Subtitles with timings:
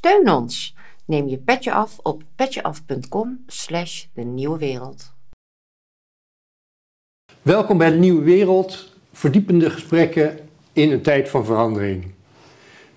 [0.00, 0.74] Steun ons.
[1.04, 5.12] Neem je petje af op petjeaf.com slash de nieuwe wereld.
[7.42, 12.12] Welkom bij de Nieuwe Wereld, verdiepende gesprekken in een tijd van verandering.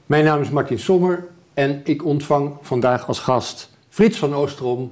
[0.06, 4.92] Mijn naam is Martin Sommer en ik ontvang vandaag als gast Frits van Oostrom.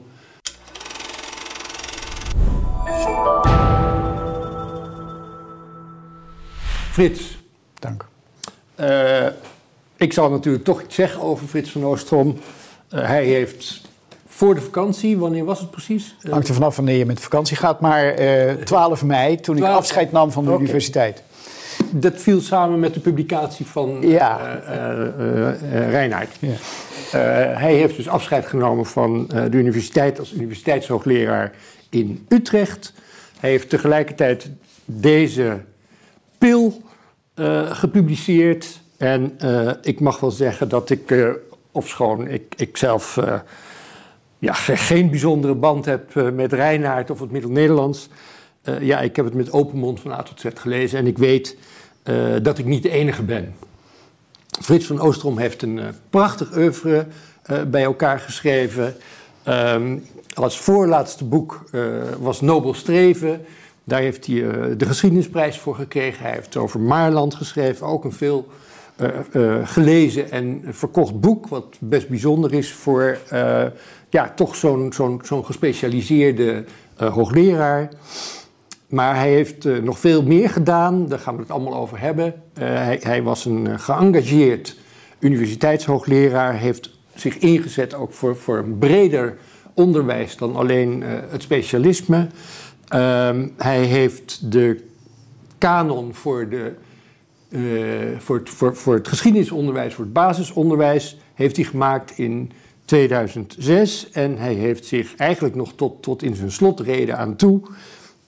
[6.91, 7.38] Frits.
[7.80, 8.07] Dank.
[8.80, 9.28] Uh,
[10.02, 12.28] ik zal natuurlijk toch iets zeggen over Frits van Oostrom.
[12.94, 13.82] Uh, hij heeft
[14.28, 16.16] voor de vakantie, wanneer was het precies?
[16.22, 18.16] Uh, Hangt er vanaf wanneer je met vakantie gaat, maar
[18.64, 19.72] 12 mei, toen 12...
[19.72, 20.62] ik afscheid nam van de okay.
[20.62, 21.23] universiteit.
[21.92, 24.62] Dat viel samen met de publicatie van ja.
[25.90, 26.38] Reinhard.
[26.40, 26.56] Ja.
[27.58, 31.52] hij heeft dus afscheid genomen van de universiteit als universiteitshoogleraar
[31.90, 32.94] in Utrecht.
[33.40, 34.50] Hij heeft tegelijkertijd
[34.86, 35.59] deze
[36.38, 36.81] pil
[37.70, 41.30] gepubliceerd en uh, ik mag wel zeggen dat ik, uh,
[41.72, 43.40] ofschoon ik, ik zelf uh,
[44.40, 48.09] ja, geen bijzondere band heb met Reinaard of het Middel-Nederlands.
[48.80, 51.58] ja, ik heb het met open mond van A tot Z gelezen en ik weet
[52.42, 53.56] dat ik niet de enige ben.
[54.62, 57.08] Frits van Oostrom heeft een prachtig oeuvre
[57.68, 58.95] bij elkaar geschreven.
[59.47, 61.64] Um, als voorlaatste boek
[62.20, 63.45] was Nobel Streven.
[63.84, 64.36] Daar heeft hij
[64.78, 66.23] de geschiedenisprijs voor gekregen.
[66.23, 68.47] Hij heeft over Maarland geschreven, ook een veel
[69.63, 73.63] gelezen en verkocht boek, wat best bijzonder is voor uh,
[74.09, 76.63] ja, toch zo'n zo'n zo'n gespecialiseerde
[76.95, 77.89] hoogleraar.
[78.88, 82.33] Maar hij heeft nog veel meer gedaan, daar gaan we het allemaal over hebben.
[82.53, 84.77] Hij, hij, was een geëngageerd
[85.19, 89.38] universiteitshoogleraar, heeft zich ingezet ook voor, voor een breder
[89.73, 92.27] onderwijs dan alleen het specialisme.
[92.88, 94.83] Ehm, hij heeft de
[95.57, 96.73] kanon voor de
[98.17, 102.52] voor, het, voor, voor het geschiedenisonderwijs, voor het basisonderwijs, heeft hij gemaakt in
[102.85, 104.09] 2006.
[104.11, 107.61] En hij heeft zich eigenlijk nog tot, tot in zijn slotreden aan toe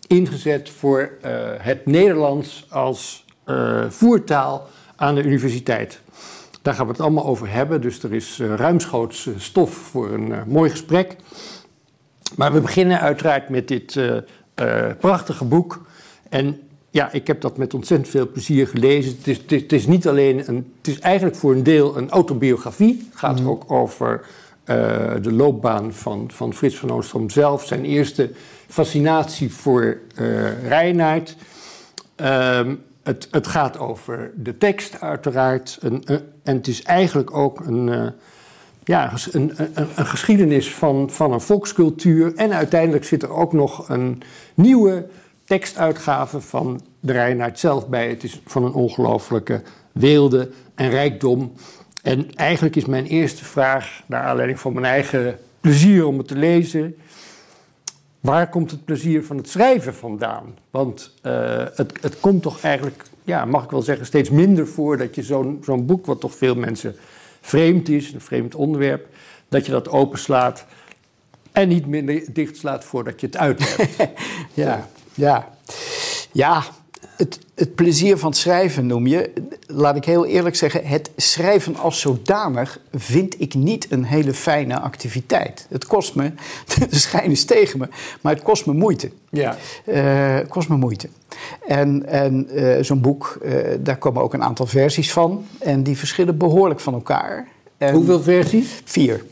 [0.07, 6.01] ingezet voor uh, het Nederlands als uh, voertaal aan de universiteit.
[6.61, 10.69] Daar gaan we het allemaal over hebben, dus er is ruimschoots stof voor een mooi
[10.69, 11.15] gesprek.
[12.35, 13.99] Maar we beginnen uiteraard met dit
[14.99, 15.85] prachtige boek.
[16.29, 16.59] En
[16.93, 19.15] ja, ik heb dat met ontzettend veel plezier gelezen.
[19.17, 20.73] Het is, het is, het is niet alleen een.
[20.77, 23.07] Het is eigenlijk voor een deel een autobiografie.
[23.09, 23.49] Het gaat mm.
[23.49, 24.75] ook over uh,
[25.21, 27.65] de loopbaan van, van Frits van Oostrom zelf.
[27.65, 28.31] Zijn eerste
[28.67, 31.35] fascinatie voor uh, Reinaard.
[32.15, 35.77] Um, het, het, gaat over de tekst, uiteraard.
[35.81, 37.87] Een, een, en het is eigenlijk ook een.
[37.87, 38.07] Uh,
[38.83, 42.35] ja, een, een, een, geschiedenis van, van een volkscultuur.
[42.35, 44.21] En uiteindelijk zit er ook nog een
[44.53, 45.05] nieuwe
[45.45, 48.09] tekstuitgave van de Reinhard zelf bij.
[48.09, 49.61] Het is van een ongelooflijke
[49.91, 51.53] weelde en rijkdom.
[52.03, 56.35] En eigenlijk is mijn eerste vraag, naar aanleiding van mijn eigen plezier om het te
[56.35, 56.95] lezen.
[58.19, 60.57] Waar komt het plezier van het schrijven vandaan?
[60.69, 64.97] Want uh, het, het, komt toch eigenlijk, ja, mag ik wel zeggen, steeds minder voor
[64.97, 66.95] dat je zo'n zo'n boek, wat toch veel mensen
[67.41, 69.07] vreemd is, een vreemd onderwerp,
[69.49, 70.65] dat je dat openslaat
[71.51, 73.91] en niet minder dichtslaat voordat je het uit hebt.
[74.53, 74.63] ja.
[74.63, 74.89] Ja,
[76.31, 76.63] ja
[77.17, 79.31] het, het, plezier van het schrijven noem je.
[79.67, 84.79] Laat ik heel eerlijk zeggen, het schrijven als zodanig vind ik niet een hele fijne
[84.79, 85.67] activiteit.
[85.69, 86.31] Het kost me,
[86.89, 87.87] de schijn is tegen me,
[88.21, 89.11] maar het kost me moeite.
[89.29, 89.57] Ja.
[89.85, 91.09] Uh, het kost me moeite.
[91.67, 95.45] En, en uh, zo'n boek, uh, daar komen ook een aantal versies van.
[95.59, 97.47] En die verschillen behoorlijk van elkaar.
[97.77, 98.81] En Hoeveel versies?
[98.85, 99.23] Vier.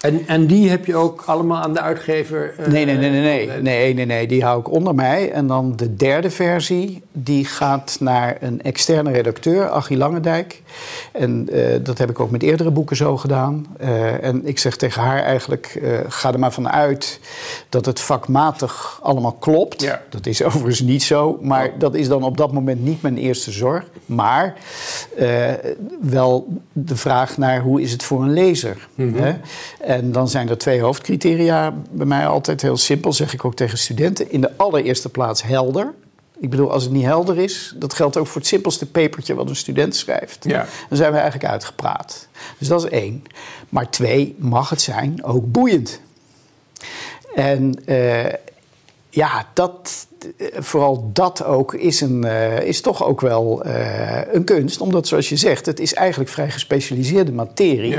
[0.00, 2.54] En, en die heb je ook allemaal aan de uitgever?
[2.60, 5.30] Uh, nee, nee, nee, nee, nee, nee, nee, nee, die hou ik onder mij.
[5.32, 10.62] En dan de derde versie, die gaat naar een externe redacteur, Achie Langendijk.
[11.12, 13.66] En uh, dat heb ik ook met eerdere boeken zo gedaan.
[13.80, 17.20] Uh, en ik zeg tegen haar eigenlijk, ga er maar vanuit
[17.68, 19.82] dat het vakmatig allemaal klopt.
[19.82, 20.02] Ja.
[20.08, 21.78] Dat is overigens niet zo, maar oh.
[21.78, 23.84] dat is dan op dat moment niet mijn eerste zorg.
[24.06, 24.54] Maar
[26.00, 28.88] wel de vraag naar hoe is het voor een lezer.
[28.94, 29.40] Mm -hmm.
[29.88, 33.78] En dan zijn er twee hoofdcriteria bij mij altijd heel simpel, zeg ik ook tegen
[33.78, 34.30] studenten.
[34.30, 35.94] In de allereerste plaats helder.
[36.38, 39.48] Ik bedoel, als het niet helder is, dat geldt ook voor het simpelste papertje wat
[39.48, 40.44] een student schrijft.
[40.44, 40.66] Ja.
[40.88, 42.28] Dan zijn we eigenlijk uitgepraat.
[42.58, 43.22] Dus dat is één.
[43.68, 46.00] Maar twee, mag het zijn ook boeiend.
[47.34, 48.32] En uh,
[49.10, 50.06] ja, dat,
[50.58, 54.80] vooral dat ook is, een, uh, is toch ook wel uh, een kunst.
[54.80, 57.96] Omdat, zoals je zegt, het is eigenlijk vrij gespecialiseerde materie.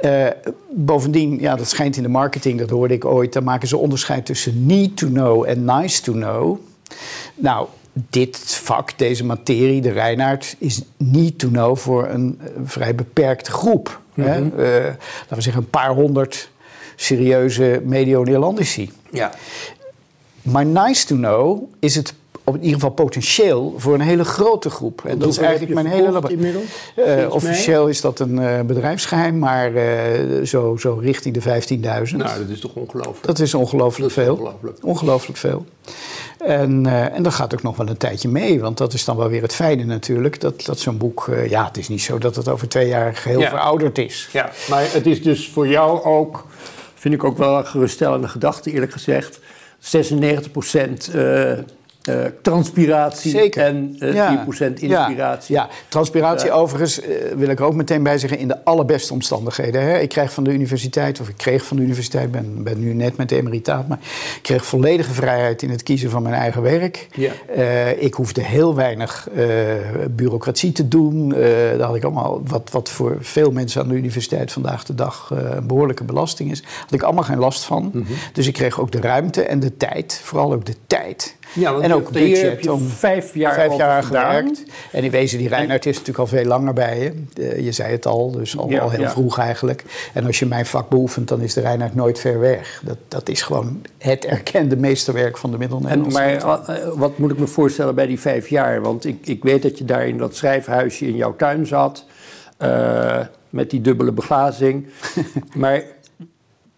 [0.00, 0.26] Uh,
[0.70, 3.32] bovendien, ja, dat schijnt in de marketing, dat hoorde ik ooit...
[3.32, 6.58] daar maken ze onderscheid tussen need to know en nice to know.
[7.34, 13.50] Nou, dit vak, deze materie, de Reinaard, is need to know voor een vrij beperkte
[13.50, 14.00] groep.
[14.14, 14.40] hè?
[14.40, 14.56] Mhm.
[14.56, 16.50] laten we zeggen een paar honderd
[16.96, 18.90] serieuze medio-Neerlandici.
[19.10, 19.32] Ja.
[20.42, 24.70] Maar nice to know is het op in ieder geval potentieel voor een hele grote
[24.70, 25.02] groep.
[25.04, 26.30] En dat is eigenlijk mijn hele lab.
[26.30, 26.64] inmiddels?
[26.96, 31.62] Uh, officieel is dat een uh, bedrijfsgeheim, maar uh, zo, zo richting de
[32.10, 32.16] 15.000.
[32.16, 33.26] Nou, dat is toch ongelooflijk?
[33.26, 34.34] Dat is ongelooflijk veel.
[34.34, 34.78] Ongelooflijk.
[34.84, 35.64] ongelooflijk veel.
[36.38, 39.16] En, uh, en dat gaat ook nog wel een tijdje mee, want dat is dan
[39.16, 40.40] wel weer het fijne natuurlijk.
[40.40, 43.16] Dat, dat zo'n boek, uh, ja, het is niet zo dat het over twee jaar
[43.16, 43.48] geheel ja.
[43.48, 44.28] verouderd is.
[44.32, 46.46] Ja, maar het is dus voor jou ook,
[46.94, 49.40] vind ik ook wel een geruststellende gedachte eerlijk gezegd.
[49.82, 51.10] 96 procent
[52.08, 53.64] uh, uh, transpiratie Zeker.
[53.64, 54.44] en uh, ja.
[54.44, 55.54] 4% inspiratie.
[55.54, 55.68] Ja, ja.
[55.88, 57.00] transpiratie uh, overigens
[57.36, 59.82] wil ik er ook meteen bij zeggen in de allerbeste omstandigheden.
[59.82, 59.98] Hè.
[59.98, 63.16] Ik krijg van de universiteit, of ik kreeg van de universiteit, ben, ben nu net
[63.16, 63.98] met de emeritaat, maar
[64.36, 67.08] ik kreeg volledige vrijheid in het kiezen van mijn eigen werk.
[67.14, 67.32] Ja.
[67.98, 69.28] ik hoefde heel weinig
[70.10, 71.28] bureaucratie te doen.
[71.28, 75.30] daar had ik allemaal, wat, wat voor veel mensen aan de universiteit vandaag de dag
[75.34, 77.82] een behoorlijke belasting is, had ik allemaal geen last van.
[77.82, 78.16] Mm -hmm.
[78.32, 81.36] Dus ik kreeg ook de ruimte en de tijd, vooral ook de tijd.
[81.54, 82.42] Ja, en ook budget.
[82.42, 84.62] Heb je om vijf jaar, vijf jaar gewerkt.
[84.92, 87.12] En in wezen, die Reinhard is natuurlijk al veel langer bij je.
[87.40, 89.10] Uh, je zei het al, dus al, ja, al heel ja.
[89.10, 89.84] vroeg eigenlijk.
[90.12, 92.82] En als je mijn vak beoefent, dan is de Reinhard nooit ver weg.
[92.84, 96.18] Dat, dat is gewoon het erkende meesterwerk van de Middelnederlandse.
[96.18, 98.80] Maar uh, wat moet ik me voorstellen bij die vijf jaar?
[98.80, 102.04] Want ik, ik weet dat je daar in dat schrijfhuisje in jouw tuin zat.
[102.58, 103.18] Uh,
[103.50, 104.86] met die dubbele beglazing.
[105.54, 105.82] maar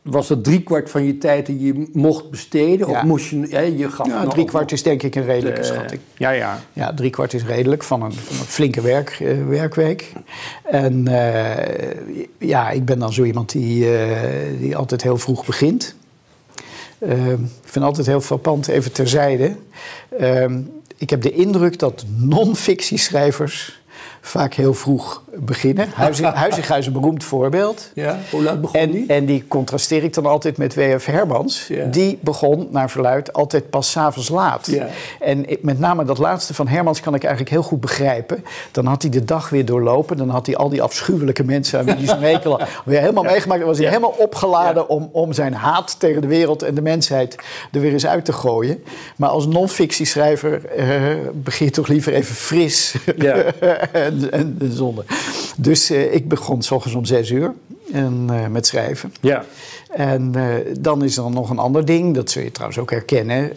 [0.04, 2.88] was dat driekwart van je tijd die je mocht besteden?
[2.88, 2.98] Ja.
[2.98, 6.00] Of moest je, ja, je gaf ja, driekwart is denk ik een redelijke de, schatting.
[6.16, 6.60] Ja, ja.
[6.72, 10.12] Ja, driekwart is redelijk van een, van een flinke werk, uh, werkweek.
[10.64, 11.50] En uh,
[12.38, 14.08] ja, ik ben dan zo iemand die, uh,
[14.58, 15.94] die altijd heel vroeg begint.
[16.98, 19.56] ik vind altijd heel frappant, even terzijde.
[20.96, 23.82] ik heb de indruk dat non-fictieschrijvers
[24.26, 25.88] vaak heel vroeg beginnen.
[25.94, 27.90] Huizinga is een beroemd voorbeeld.
[27.94, 29.06] Ja, hoe laat begon en, die?
[29.06, 31.06] En die contrasteer ik dan altijd met W.F.
[31.06, 31.66] Hermans.
[31.68, 31.84] Ja.
[31.84, 34.66] Die begon, naar verluid, altijd pas s'avonds laat.
[34.66, 34.86] Ja.
[35.20, 38.44] En met name dat laatste van Hermans kan ik eigenlijk heel goed begrijpen.
[38.72, 40.16] Dan had hij de dag weer doorlopen.
[40.16, 43.24] Dan had hij al die afschuwelijke mensen aan wie hij zijn hekel had weer helemaal
[43.24, 43.30] ja.
[43.30, 43.60] meegemaakt.
[43.60, 47.36] Dan was hij helemaal opgeladen om, om zijn haat tegen de wereld en de mensheid
[47.72, 48.84] er weer eens uit te gooien.
[49.16, 52.94] Maar als non-fictieschrijver uh, begin je toch liever even fris.
[54.22, 55.04] en, en de zonde.
[55.56, 57.52] Dus uh, ik begon s ochtends om zes uur
[57.92, 59.12] en, uh, met schrijven.
[59.20, 59.44] Ja.
[59.88, 63.52] En uh, dan is er nog een ander ding, dat zul je trouwens ook herkennen.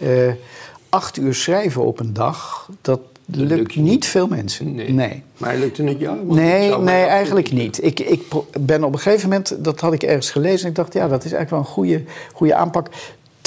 [0.89, 4.75] acht uur schrijven op een dag, dat lukt, lukt niet, niet veel mensen.
[4.75, 4.89] Nee.
[4.89, 5.23] nee.
[5.37, 6.33] Maar lukte het jou?
[6.33, 7.83] Nee, nee eigenlijk niet.
[7.83, 8.21] Ik, ik
[8.59, 10.63] ben op een gegeven moment, dat had ik ergens gelezen...
[10.63, 12.89] en ik dacht, ja, dat is eigenlijk wel een goede, goede aanpak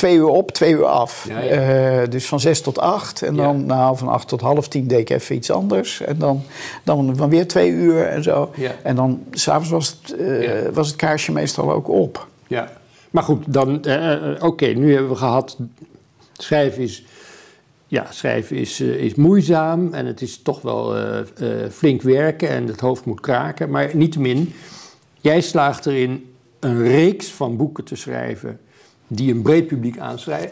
[0.00, 1.26] twee uur op, twee uur af.
[1.29, 2.02] Ja, ja.
[2.02, 3.23] Uh, dus van zes tot acht.
[3.23, 3.64] En dan ja.
[3.64, 6.00] nou, van acht tot half tien deed ik even iets anders.
[6.00, 6.43] En dan,
[6.85, 8.50] dan, dan weer twee uur en zo.
[8.82, 12.26] En dan s'avonds was, het, uh, was het kaarsje meestal ook op.
[12.47, 12.73] Ja,
[13.11, 13.82] maar goed, dan...
[13.87, 15.56] Uh, Oké, okay, nu hebben we gehad...
[16.32, 17.05] Schrijven is...
[17.87, 20.94] Ja, schrijven is, is moeizaam en het is toch wel
[21.70, 23.70] flink werken en het hoofd moet kraken.
[23.70, 24.52] Maar niettemin,
[25.20, 28.61] jij slaagt erin een reeks van boeken te schrijven
[29.12, 29.97] die een breed publiek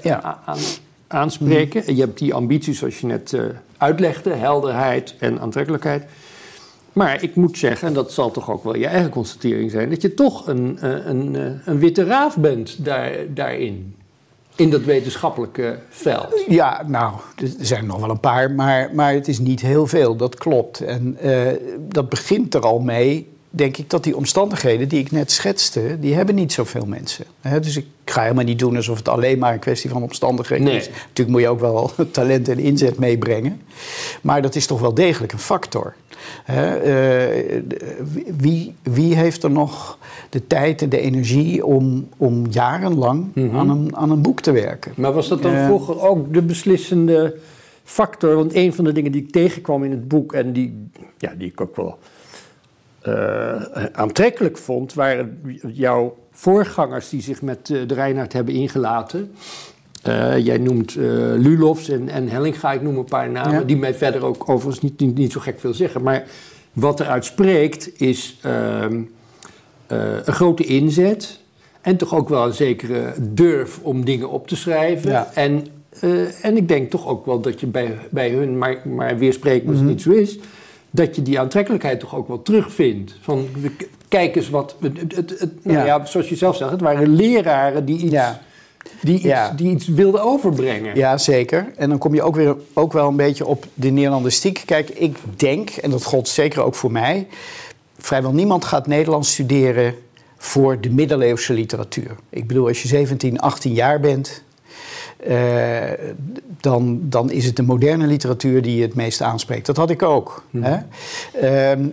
[0.02, 0.40] ja.
[0.44, 0.58] aan,
[1.06, 1.82] aanspreken.
[1.86, 1.94] Mm.
[1.94, 3.42] Je hebt die ambities, zoals je net uh,
[3.76, 6.04] uitlegde, helderheid en aantrekkelijkheid.
[6.92, 10.02] Maar ik moet zeggen, en dat zal toch ook wel je eigen constatering zijn, dat
[10.02, 13.96] je toch een, een, een, een witte raaf bent daar, daarin.
[14.56, 16.44] In dat wetenschappelijke veld.
[16.48, 20.16] Ja, nou, er zijn nog wel een paar, maar, maar het is niet heel veel,
[20.16, 20.80] dat klopt.
[20.80, 21.48] En uh,
[21.78, 26.14] dat begint er al mee denk ik dat die omstandigheden die ik net schetste, die
[26.14, 27.24] hebben niet zoveel mensen.
[27.40, 30.64] He, dus ik ga helemaal niet doen alsof het alleen maar een kwestie van omstandigheden
[30.64, 30.76] nee.
[30.76, 30.88] is.
[30.88, 33.60] Natuurlijk moet je ook wel talent en inzet meebrengen.
[34.20, 35.94] Maar dat is toch wel degelijk een factor.
[36.44, 37.62] He, uh,
[38.36, 39.98] wie, wie heeft er nog
[40.30, 43.58] de tijd en de energie om, om jarenlang mm -hmm.
[43.58, 44.92] aan, een, aan een boek te werken?
[44.96, 47.36] Maar was dat dan uh, vroeger ook de beslissende
[47.84, 48.34] factor?
[48.34, 51.48] Want een van de dingen die ik tegenkwam in het boek en die, ja, die
[51.48, 51.98] ik ook wel
[53.06, 53.62] uh,
[53.92, 55.40] aantrekkelijk vond, waren
[55.72, 59.32] jouw voorgangers die zich met uh, de Reinhard hebben ingelaten.
[60.08, 63.64] Uh, jij noemt Lulofs en, en Hellinga, ik noem een paar namen, ja.
[63.64, 66.02] die mij verder ook overigens niet, niet, niet, zo gek veel zeggen.
[66.02, 66.24] Maar
[66.72, 69.02] wat eruit spreekt is ehm,
[69.86, 71.40] een grote inzet
[71.80, 75.10] en toch ook wel een zekere durf om dingen op te schrijven.
[75.10, 75.30] Ja.
[75.34, 75.66] En,
[76.42, 79.68] en ik denk toch ook wel dat je bij, bij hun, maar, maar weerspreek me
[79.68, 79.96] als het mm -hmm.
[79.96, 80.38] niet zo is
[80.98, 83.14] dat je die aantrekkelijkheid toch ook wel terugvindt.
[83.20, 83.48] Van,
[84.08, 84.76] kijk eens wat...
[84.80, 85.84] Het, het, het, nou ja.
[85.84, 86.06] ja.
[86.06, 88.40] zoals je zelf zegt, het waren leraren die iets, ja.
[89.00, 89.50] die iets, Ja.
[89.50, 90.96] die iets wilden overbrengen.
[90.96, 91.72] Ja, zeker.
[91.76, 94.62] En dan kom je ook, weer, ook wel een beetje op de Nederlandistiek.
[94.66, 97.26] Kijk, ik denk, en dat gold zeker ook voor mij...
[97.98, 99.94] vrijwel niemand gaat Nederlands studeren
[100.36, 102.10] voor de middeleeuwse literatuur.
[102.30, 104.42] Ik bedoel, als je 17, 18 jaar bent,
[106.60, 109.66] dan, dan is het de moderne literatuur die je het meest aanspreekt.
[109.66, 110.44] Dat had ik ook.
[110.50, 110.62] Hmm.
[110.62, 110.76] Hè?
[111.76, 111.84] Uh,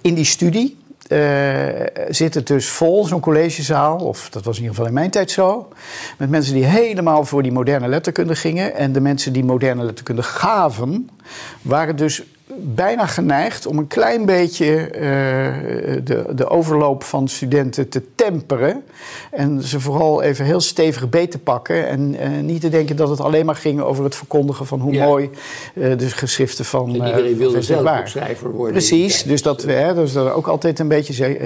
[0.00, 0.76] in die studie
[1.08, 5.10] uh, zit het dus vol, zo'n collegezaal, of dat was in ieder geval in mijn
[5.10, 5.68] tijd zo,
[6.18, 8.74] met mensen die helemaal voor die moderne letterkunde gingen.
[8.74, 11.10] En de mensen die moderne letterkunde gaven,
[11.62, 12.22] waren dus
[12.58, 15.00] bijna geneigd om een klein beetje uh,
[16.04, 18.84] de, de overloop van studenten te temperen.
[19.30, 21.88] En ze vooral even heel stevig beet te pakken.
[21.88, 24.98] En uh, niet te denken dat het alleen maar ging over het verkondigen van hoe
[24.98, 25.30] mooi
[25.74, 26.88] uh, de geschriften van.
[26.88, 28.72] En iedereen wilde zelf schrijver worden.
[28.72, 31.38] Precies, dus dat, hè, dus dat ook altijd een beetje,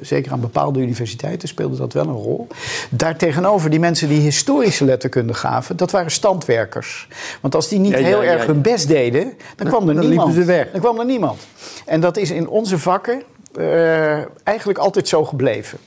[0.00, 2.46] zeker aan bepaalde universiteiten speelde dat wel een rol.
[2.90, 7.08] Daartegenover, die mensen die historische letterkunde gaven, dat waren standwerkers.
[7.40, 10.44] Want als die niet ja, heel erg hun best deden, dan kwam er niemand ze
[10.44, 10.70] weg.
[10.70, 11.40] Dan kwam er niemand.
[11.86, 13.22] En dat is in onze vakken
[13.58, 15.78] uh, eigenlijk altijd zo gebleven.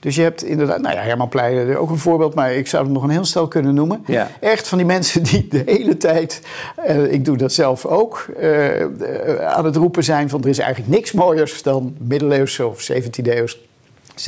[0.00, 2.92] Dus je hebt inderdaad, nou ja, Herman Pleijden, ook een voorbeeld, maar ik zou hem
[2.92, 4.02] nog een heel stel kunnen noemen.
[4.06, 4.30] Ja.
[4.40, 6.42] Echt van die mensen die de hele tijd,
[6.88, 10.90] uh, ik doe dat zelf ook, uh, aan het roepen zijn van er is eigenlijk
[10.90, 13.66] niks mooiers dan middeleeuwse of 17e eeuws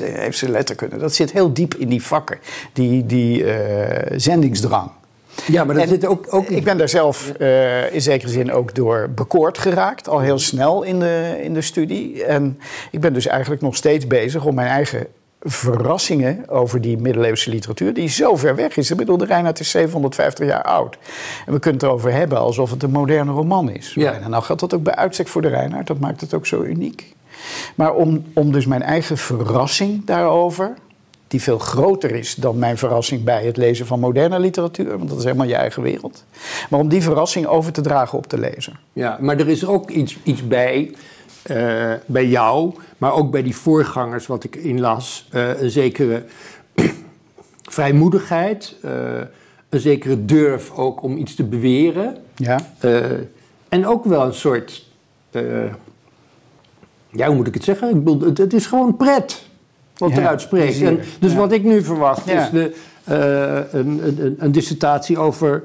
[0.03, 0.97] heeft ze letterkunde.
[0.97, 2.39] Dat zit heel diep in die vakken,
[2.73, 3.45] die, die
[4.17, 4.91] zendingsdrang.
[5.47, 8.75] Ja, maar dat zit ook, ook Ik ben daar zelf uh, in zekere zin ook
[8.75, 12.25] door bekoord geraakt, al heel snel in de, in de studie.
[12.25, 12.59] En
[12.91, 15.07] ik ben dus eigenlijk nog steeds bezig om mijn eigen
[15.41, 18.91] verrassingen over die middeleeuwse literatuur, die zo ver weg is.
[18.91, 20.99] Ik bedoel, de Reinhard is 750 jaar oud.
[21.47, 23.93] En we kunnen het erover hebben alsof het een moderne roman is.
[23.95, 24.13] Ja.
[24.13, 26.63] En nou geldt dat ook bij uitstek voor de Reinhard, dat maakt het ook zo
[26.63, 27.15] uniek.
[27.75, 30.75] Maar om, om dus mijn eigen verrassing daarover
[31.31, 35.19] die veel groter is dan mijn verrassing bij het lezen van moderne literatuur, want dat
[35.19, 36.25] is helemaal je eigen wereld.
[36.71, 38.81] Maar om die verrassing over te dragen op de lezer.
[38.93, 40.95] Ja, maar er is ook iets, iets bij,
[41.51, 46.25] uh, bij jou, maar ook bij die voorgangers, wat ik inlas, uh, een zekere
[47.79, 48.91] vrijmoedigheid, uh,
[49.69, 52.17] een zekere durf ook om iets te beweren.
[52.35, 52.59] Ja.
[53.69, 54.87] en ook wel een soort,
[57.11, 57.89] ja, hoe moet ik het zeggen?
[57.89, 59.49] Ik bedoel, het, het is gewoon pret
[60.01, 60.83] wat eruit spreekt.
[60.83, 62.75] En dus wat ik nu verwacht is de,
[63.11, 65.63] uh, een, een, een, dissertatie over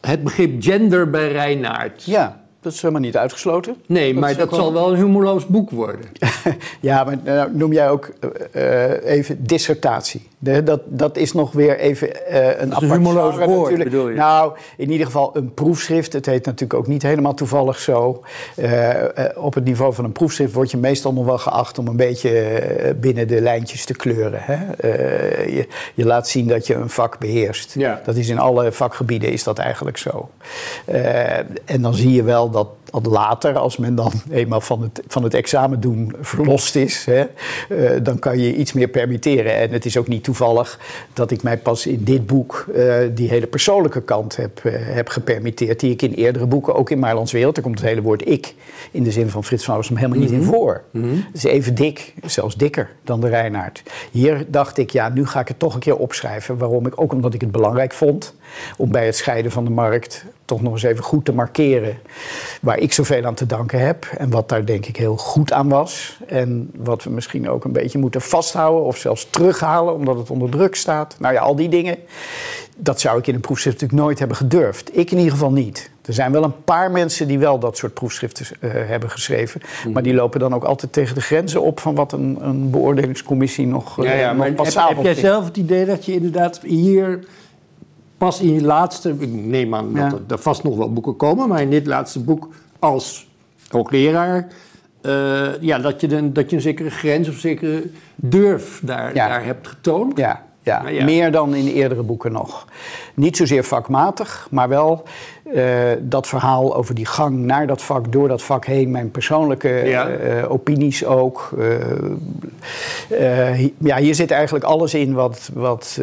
[0.00, 2.04] het begrip gender bij Reinaard.
[2.04, 2.43] Ja.
[2.64, 3.76] Dat is helemaal niet uitgesloten.
[3.86, 6.04] Nee, maar dat zal wel een humorloos boek worden.
[6.80, 8.10] ja, maar nou, noem jij ook
[8.52, 10.28] uh, even dissertatie.
[10.38, 13.90] De, dat, dat is nog weer even uh, een apart humorloos woord, natuurlijk.
[13.90, 14.14] bedoel je?
[14.14, 16.12] Nou, in ieder geval een proefschrift.
[16.12, 18.22] Het heet natuurlijk ook niet helemaal toevallig zo.
[18.56, 18.90] Uh,
[19.34, 22.60] op het niveau van een proefschrift word je meestal nog wel geacht om een beetje
[23.00, 24.40] binnen de lijntjes te kleuren.
[24.42, 24.88] Hè?
[25.44, 27.74] Je, je, laat zien dat je een vak beheerst.
[27.74, 28.00] Ja.
[28.04, 30.30] Dat is in alle vakgebieden is dat eigenlijk zo.
[31.64, 35.22] en dan zie je wel dat, dat later, als men dan eenmaal van het, van
[35.22, 37.24] het examen doen verlost is, hè,
[37.68, 39.54] uh, dan kan je iets meer permitteren.
[39.54, 40.78] En het is ook niet toevallig
[41.12, 45.08] dat ik mij pas in dit boek uh, die hele persoonlijke kant heb, uh, heb
[45.08, 48.28] gepermitteerd, die ik in eerdere boeken, ook in Marlands Wereld, daar komt het hele woord
[48.28, 48.54] ik
[48.90, 50.44] in de zin van Frits van Rossum helemaal niet mm -hmm.
[50.44, 50.82] in voor.
[50.90, 51.24] Mm -hmm.
[51.26, 53.82] Het is even dik, zelfs dikker dan de Reinaard.
[54.10, 56.58] Hier dacht ik, ja, nu ga ik het toch een keer opschrijven.
[56.58, 58.34] Waarom ik, ook omdat ik het belangrijk vond
[58.76, 61.98] om bij het scheiden van de markt toch nog eens even goed te markeren
[62.60, 65.68] waar ik zoveel aan te danken heb en wat daar denk ik heel goed aan
[65.68, 70.30] was en wat we misschien ook een beetje moeten vasthouden of zelfs terughalen omdat het
[70.30, 71.16] onder druk staat.
[71.18, 71.96] Nou ja, al die dingen,
[72.76, 74.96] dat zou ik in een proefschrift natuurlijk nooit hebben gedurfd.
[74.98, 75.90] Ik in ieder geval niet.
[76.04, 79.60] Er zijn wel een paar mensen die wel dat soort proefschriften uh, hebben geschreven.
[79.86, 79.92] Mm.
[79.92, 83.66] Maar die lopen dan ook altijd tegen de grenzen op van wat een, een beoordelingscommissie
[83.66, 86.60] nog, uh, ja, ja, nog maar heb, heb jij zelf het idee dat je inderdaad
[86.62, 87.24] hier
[88.24, 91.60] pas in je laatste, ik neem aan dat er vast nog wel boeken komen, maar
[91.60, 93.26] in dit laatste boek als
[93.68, 94.48] hoogleraar,
[95.02, 97.82] uh, ja, dat je, een, dat je een zekere grens of zekere
[98.14, 100.18] durf daar, daar hebt getoond.
[100.18, 102.66] Ja, ja, ja, meer dan in eerdere boeken nog.
[103.14, 105.02] Niet zozeer vakmatig, maar wel
[105.52, 109.68] uh, dat verhaal over die gang naar dat vak, door dat vak heen, mijn persoonlijke
[109.68, 110.08] ja.
[110.08, 111.50] uh, opinies ook.
[113.10, 116.00] Uh, ja, hier zit eigenlijk alles in wat, wat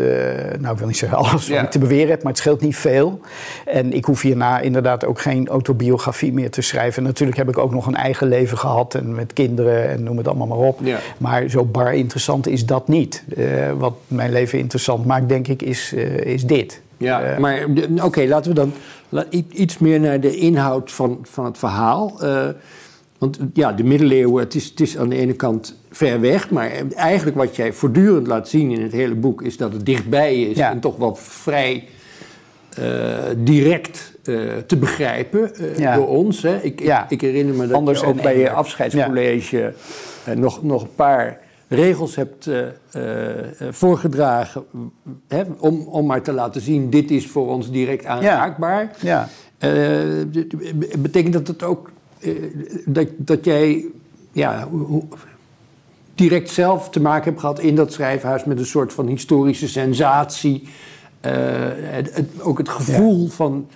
[0.59, 1.61] nou ik wil niet zeggen alles wat ja.
[1.61, 3.19] ik te beweren heb, maar het scheelt niet veel.
[3.65, 7.03] En ik hoef hierna inderdaad ook geen autobiografie meer te schrijven.
[7.03, 10.27] Natuurlijk heb ik ook nog een eigen leven gehad en met kinderen en noem het
[10.27, 10.79] allemaal maar op.
[10.83, 10.99] Ja.
[11.17, 13.23] Maar zo bar interessant is dat niet.
[13.77, 15.93] wat mijn leven interessant maakt, denk ik, is,
[16.23, 16.81] is dit.
[17.01, 18.73] Ja, maar oké, okay, laten we dan
[19.49, 22.19] iets meer naar de inhoud van, van het verhaal.
[22.23, 22.47] Uh,
[23.17, 26.71] want ja, de middeleeuwen, het is, het is aan de ene kant ver weg, maar
[26.95, 30.57] eigenlijk wat jij voortdurend laat zien in het hele boek is dat het dichtbij is
[30.57, 30.71] ja.
[30.71, 31.87] en toch wel vrij
[32.79, 34.11] uh, direct
[34.65, 35.51] te begrijpen
[35.95, 36.41] door ons.
[36.41, 36.55] Hè.
[36.61, 39.73] Ik, ik, ik, herinner me dat Anders ook bij je afscheidscollege
[40.35, 41.39] nog, nog een paar
[41.71, 42.49] regels hebt
[43.69, 44.63] voorgedragen.
[45.27, 48.95] Hè, om, om maar te laten zien, dit is voor ons direct aanraakbaar.
[49.01, 49.27] Ja.
[50.97, 51.91] betekent dat het ook
[52.85, 53.85] dat, dat jij
[54.31, 54.67] ja,
[56.15, 60.69] direct zelf te maken heb gehad in dat schrijfhuis met een soort van historische sensatie.
[61.21, 63.67] Het, ook het gevoel van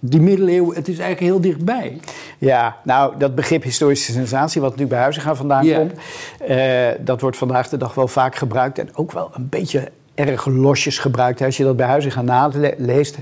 [0.00, 2.00] die middeleeuwen, het is eigenlijk heel dichtbij.
[2.38, 5.92] Ja, nou, dat begrip historische sensatie, wat nu bij Huizinga vandaan komt,
[6.48, 10.46] uh, dat wordt vandaag de dag wel vaak gebruikt en ook wel een beetje erg
[10.46, 11.42] losjes gebruikt.
[11.42, 13.18] Als je dat bij Huizinga naleest,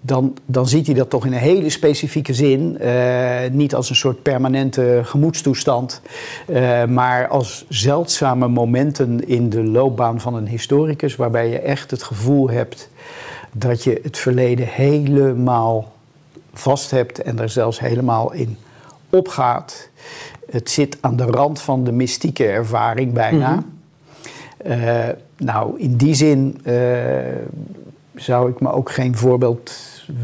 [0.00, 2.78] dan, dan ziet hij dat toch in een hele specifieke zin.
[2.80, 6.00] Uh, niet als een soort permanente gemoedstoestand,
[6.46, 12.02] uh, maar als zeldzame momenten in de loopbaan van een historicus, waarbij je echt het
[12.02, 12.88] gevoel hebt
[13.52, 15.91] dat je het verleden helemaal
[16.52, 18.56] vast hebt en er zelfs helemaal in
[19.10, 19.88] opgaat.
[20.50, 23.50] Het zit aan de rand van de mystieke ervaring bijna.
[23.50, 23.80] Mm
[24.66, 26.60] uh, nou, in die zin
[28.14, 29.72] zou ik me ook geen voorbeeld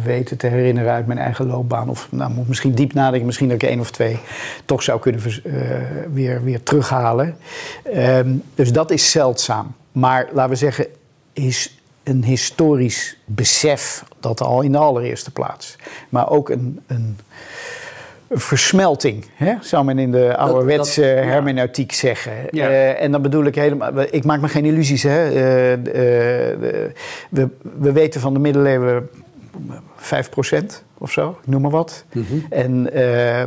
[0.04, 1.88] weten te herinneren uit mijn eigen loopbaan.
[1.88, 4.18] Of nou, moet misschien diep nadenken, misschien dat ik één of twee
[4.64, 5.54] toch zou kunnen uh,
[6.12, 7.36] weer, weer terughalen.
[7.94, 9.74] Um, dus dat is zeldzaam.
[9.92, 10.86] Maar laten we zeggen,
[11.32, 11.77] is
[12.08, 15.76] een historisch besef, dat al in de allereerste plaats.
[16.08, 17.18] Maar ook een, een
[18.30, 19.54] versmelting, hè?
[19.60, 22.32] zou men in de ouderwetse dat, hermeneutiek zeggen.
[22.50, 22.68] Ja.
[22.68, 25.02] Uh, en dan bedoel ik helemaal, ik maak me geen illusies.
[25.02, 25.30] Hè?
[25.30, 25.84] Uh, uh,
[27.30, 27.48] we,
[27.78, 29.08] we weten van de middeleeuwen
[29.96, 32.04] 5% of zo, ik noem maar wat.
[32.12, 32.46] Mm -hmm.
[32.50, 33.42] En uh,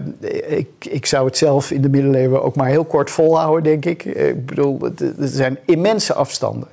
[0.57, 4.05] ik, ik zou het zelf in de middeleeuwen ook maar heel kort volhouden, denk ik.
[4.05, 6.67] Ik bedoel, er zijn immense afstanden.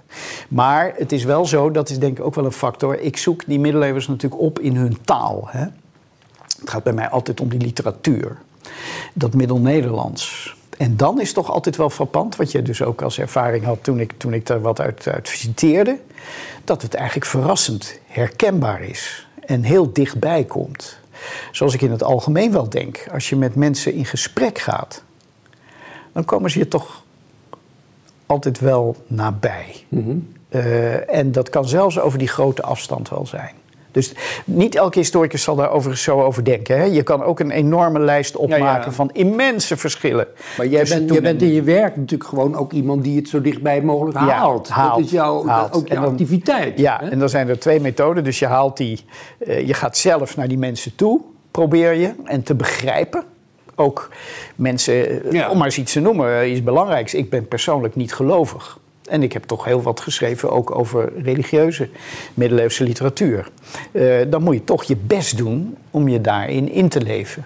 [0.48, 3.00] Maar het is wel zo, dat is denk ik ook wel een factor.
[3.00, 5.48] Ik zoek die middeleeuwers natuurlijk op in hun taal.
[5.50, 5.64] Hè?
[6.60, 8.36] Het gaat bij mij altijd om die literatuur.
[9.12, 10.56] Dat Middel-Nederlands.
[10.76, 14.00] En dan is toch altijd wel frappant, wat je dus ook als ervaring had toen
[14.00, 15.98] ik, toen ik er wat uit, uit visiteerde,
[16.64, 20.98] dat het eigenlijk verrassend herkenbaar is en heel dichtbij komt.
[21.52, 25.02] Zoals ik in het algemeen wel denk, als je met mensen in gesprek gaat,
[26.12, 27.04] dan komen ze je toch
[28.26, 29.84] altijd wel nabij.
[29.88, 30.36] Mm
[31.06, 33.54] en dat kan zelfs over die grote afstand wel zijn.
[33.90, 34.12] Dus
[34.44, 36.78] niet elke historicus zal daar overigens zo over denken.
[36.78, 36.84] Hè?
[36.84, 40.26] Je kan ook een enorme lijst opmaken van immense verschillen.
[40.56, 43.40] Maar jij, bent, jij bent in je werk natuurlijk gewoon ook iemand die het zo
[43.40, 44.68] dichtbij mogelijk haalt.
[44.68, 44.96] haalt.
[44.96, 45.74] Dat is jouw, haalt.
[45.74, 46.78] ook jouw activiteit.
[46.78, 47.08] Ja, hè?
[47.08, 48.24] en dan zijn er twee methoden.
[48.24, 49.04] Dus je haalt die,
[49.38, 51.20] uh, je gaat zelf naar die mensen toe,
[51.50, 53.24] probeer je, en te begrijpen
[53.74, 54.10] ook
[54.54, 57.14] mensen, eh, om maar eens iets te noemen, eh, iets belangrijks.
[57.14, 58.78] Ik ben persoonlijk niet gelovig.
[59.08, 61.88] En ik heb toch heel wat geschreven ook over religieuze
[62.34, 63.48] middeleeuwse literatuur.
[63.92, 67.44] Uh, dan moet je toch je best doen om je daarin in te leven.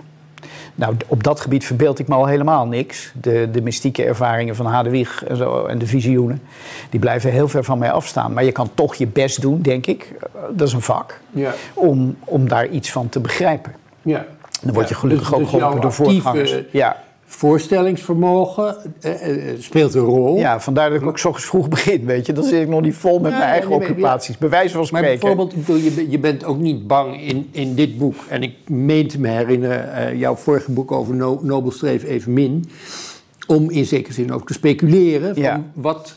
[0.74, 3.12] Nou, op dat gebied verbeeld ik me al helemaal niks.
[3.20, 6.42] De, de mystieke ervaringen van Hadewig en, zo, en de visioenen,
[6.90, 8.32] die blijven heel ver van mij afstaan.
[8.32, 10.12] Maar je kan toch je best doen, denk ik.
[10.20, 11.20] Eh, dat is een vak.
[11.30, 11.54] Ja.
[11.74, 13.72] Om, om daar iets van te begrijpen.
[14.02, 14.26] Ja.
[14.62, 16.54] Dan word je gelukkig dus, ook dus geholpen door voorgangers.
[16.70, 16.96] Ja
[17.34, 20.38] voorstellingsvermogen eh, eh, speelt een rol.
[20.38, 22.32] Ja, vandaar dat ik ook zo vroeg begin, weet je.
[22.32, 25.08] Dan zit ik nog niet vol met mijn eigen occupaties, bij wijze van spreken.
[25.08, 28.14] Maar bijvoorbeeld, ik bedoel, je, je bent ook niet bang in, in dit boek...
[28.28, 32.70] en ik meen te me herinneren, uh, jouw vorige boek over no, Nobelstreef evenmin...
[33.46, 35.62] om in zekere zin ook te speculeren van ja.
[35.74, 36.14] wat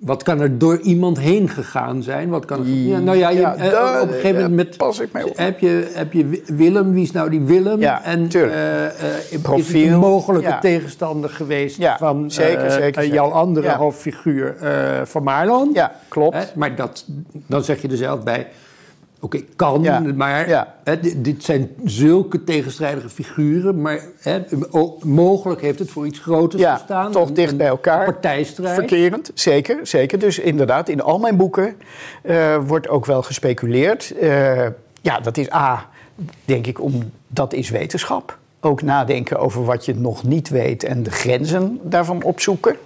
[0.00, 2.28] wat kan er door iemand heen gegaan zijn?
[2.28, 5.12] Wat kan er, ja, nou ja, je, eh, op een gegeven moment met, pas ik
[5.12, 5.36] mee op.
[5.36, 7.80] Heb, je, heb je Willem, wie is nou die Willem?
[7.80, 13.70] Ja, en uh, uh, is het een mogelijke tegenstander geweest van zeker, zeker, jouw andere
[13.70, 14.54] hoofdfiguur
[15.04, 15.70] van Marlon?
[15.72, 16.54] Ja, klopt.
[16.54, 17.04] maar dat,
[17.46, 18.46] dan zeg je er zelf bij,
[19.22, 23.80] Oké, kan, maar Hè, dit zijn zulke tegenstrijdige figuren.
[23.80, 24.40] Maar hè,
[25.02, 27.12] mogelijk heeft het voor iets groters ja, gestaan.
[27.12, 28.04] toch dicht bij elkaar.
[28.04, 28.74] Partijstrijd.
[28.74, 30.18] Verkerend, zeker, zeker.
[30.18, 31.76] Dus inderdaad, in al mijn boeken
[32.22, 34.14] uh, wordt ook wel gespeculeerd.
[34.22, 34.66] Uh,
[35.02, 35.88] ja, dat is A,
[36.44, 38.38] denk ik, om, dat is wetenschap.
[38.60, 42.76] Ook nadenken over wat je nog niet weet en de grenzen daarvan opzoeken.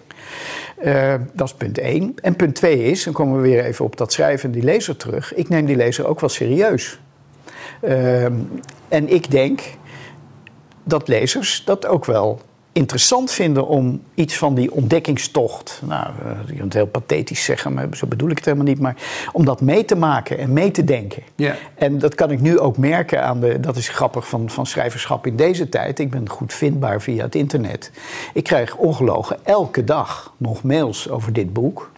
[0.85, 2.15] Uh, dat is punt één.
[2.23, 4.97] En punt twee is, dan komen we weer even op dat schrijven en die lezer
[4.97, 5.35] terug.
[5.35, 7.01] Ik neem die lezer ook wel serieus.
[7.83, 8.25] Uh,
[8.89, 9.61] en ik denk
[10.85, 12.41] dat lezers dat ook wel
[12.75, 17.75] interessant vinden om iets van die ontdekkingstocht, nou, eh, je kunt het heel pathetisch zeggen,
[17.75, 18.97] maar zo bedoel ik het helemaal niet, maar
[19.33, 21.23] om dat mee te maken en mee te denken.
[21.35, 21.57] Ja.
[21.75, 25.27] En dat kan ik nu ook merken aan de, dat is grappig van, van schrijverschap
[25.27, 25.99] in deze tijd.
[25.99, 27.91] Ik ben goed vindbaar via het internet.
[28.33, 31.93] Ik krijg ongelogen elke dag nog mails over dit boek.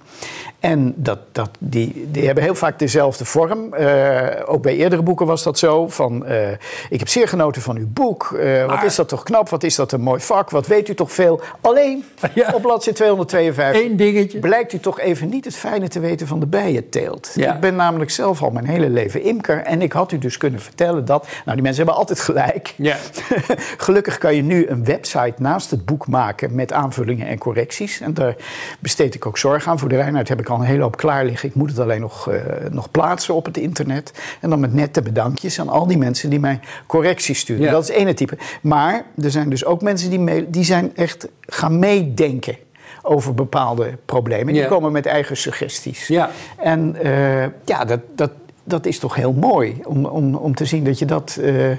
[0.67, 3.75] En dat, dat, die, die hebben heel vaak dezelfde vorm.
[3.75, 5.89] Uh, ook bij eerdere boeken was dat zo.
[5.89, 6.51] Van, uh,
[6.91, 8.31] ik heb zeer genoten van uw boek.
[8.35, 9.49] Uh, wat is dat toch knap?
[9.49, 10.51] Wat is dat een mooi vak?
[10.51, 11.41] Wat weet u toch veel?
[11.61, 12.53] Alleen ja.
[12.55, 14.39] op bladzijde 252 Eén dingetje.
[14.39, 17.33] blijkt u toch even niet het fijne te weten van de bijenteelt.
[17.35, 17.55] Ja.
[17.55, 19.63] Ik ben namelijk zelf al mijn hele leven imker.
[19.63, 21.27] En ik had u dus kunnen vertellen dat...
[21.45, 22.75] Nou, die mensen hebben altijd gelijk.
[22.77, 22.97] Ja.
[23.87, 26.55] Gelukkig kan je nu een website naast het boek maken...
[26.55, 28.01] met aanvullingen en correcties.
[28.01, 28.37] En daar
[28.81, 29.79] besteed ik ook zorg aan.
[29.79, 31.49] Voor de Reinhard heb ik al een hele hoop klaar liggen.
[31.49, 32.35] Ik moet het alleen nog, uh,
[32.71, 34.13] nog plaatsen op het internet.
[34.41, 37.65] En dan met nette bedankjes aan al die mensen die mij correcties sturen.
[37.65, 37.71] Ja.
[37.71, 38.39] Dat is het ene type.
[38.63, 42.57] Maar er zijn dus ook mensen die, mee, die zijn echt gaan meedenken
[43.03, 44.53] over bepaalde problemen.
[44.53, 44.69] Die ja.
[44.69, 46.07] komen met eigen suggesties.
[46.07, 46.31] Ja.
[46.57, 48.31] En uh, ja, dat, dat,
[48.65, 51.71] dat is toch heel mooi om, om, om te zien dat je, dat, uh,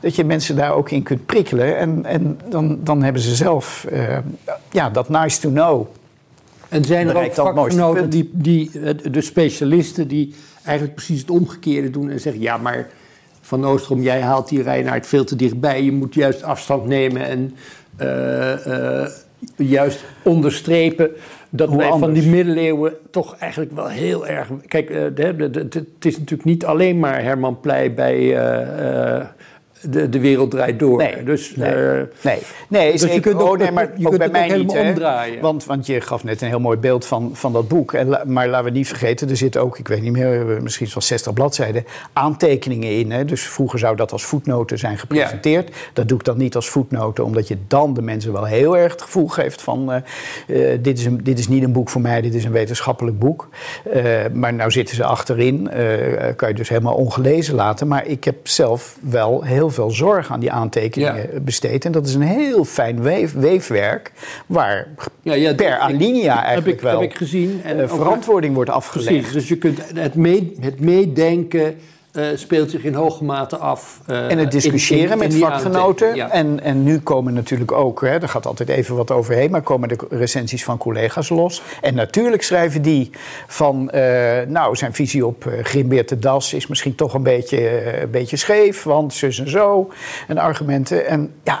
[0.00, 1.76] dat je mensen daar ook in kunt prikkelen.
[1.76, 4.18] En, en dan, dan hebben ze zelf uh,
[4.70, 5.86] ja, dat nice to know.
[6.72, 8.70] En zijn er ook vakgenoten, die, die,
[9.10, 12.88] de specialisten, die eigenlijk precies het omgekeerde doen en zeggen: ja, maar
[13.40, 15.82] Van Oostrom, jij haalt die Reinaard veel te dichtbij.
[15.82, 17.54] Je moet juist afstand nemen en
[18.00, 19.06] uh, uh,
[19.56, 21.10] juist onderstrepen
[21.50, 22.12] dat Hoe wij anders?
[22.12, 24.48] van die middeleeuwen toch eigenlijk wel heel erg.
[24.66, 28.36] Kijk, het is natuurlijk niet alleen maar Herman Pleij bij
[29.82, 30.98] de, de wereld draait door.
[30.98, 32.38] Nee, dus, nee, uh, nee.
[32.68, 34.70] nee dus je kunt ook, oh, nee, maar je ook bij mij niet.
[34.70, 35.40] Omdraaien.
[35.40, 37.92] Want, want je gaf net een heel mooi beeld van, van dat boek.
[37.92, 41.02] En, maar laten we niet vergeten, er zitten ook, ik weet niet meer, misschien wel
[41.02, 43.10] 60 bladzijden, aantekeningen in.
[43.10, 43.24] Hè?
[43.24, 45.68] Dus vroeger zou dat als voetnoten zijn gepresenteerd.
[45.68, 45.74] Ja.
[45.92, 48.92] Dat doe ik dan niet als voetnoten, omdat je dan de mensen wel heel erg
[48.92, 49.96] het gevoel geeft van uh,
[50.46, 53.18] uh, dit, is een, dit is niet een boek voor mij, dit is een wetenschappelijk
[53.18, 53.48] boek.
[54.32, 55.70] maar nou zitten ze achterin,
[56.36, 57.88] kan je dus helemaal ongelezen laten.
[57.88, 61.40] Maar ik heb zelf wel heel veel zorg aan die aantekeningen ja.
[61.40, 61.84] besteed.
[61.84, 64.12] En dat is een heel fijn weef, weefwerk
[64.46, 64.88] waar
[65.22, 67.60] ja, ja, per alinea eigenlijk heb ik, wel heb ik gezien.
[67.64, 69.08] En uh, verantwoording wordt afgelegd.
[69.08, 71.76] Precies, dus je kunt het, mee, het meedenken
[72.12, 74.00] uh, speelt zich in hoge mate af.
[74.06, 76.14] Uh, en het discussiëren in, in, in met vakgenoten.
[76.14, 76.30] Ja.
[76.30, 79.88] En, en nu komen natuurlijk ook, hè, er gaat altijd even wat overheen, maar komen
[79.88, 81.62] de recensies van collega's los.
[81.80, 83.10] En natuurlijk schrijven die
[83.46, 84.00] van, uh,
[84.46, 88.36] nou, zijn visie op uh, Grimbeert de Das is misschien toch een beetje, een beetje
[88.36, 89.90] scheef, want zus en zo.
[90.28, 91.06] En argumenten.
[91.06, 91.60] En ja,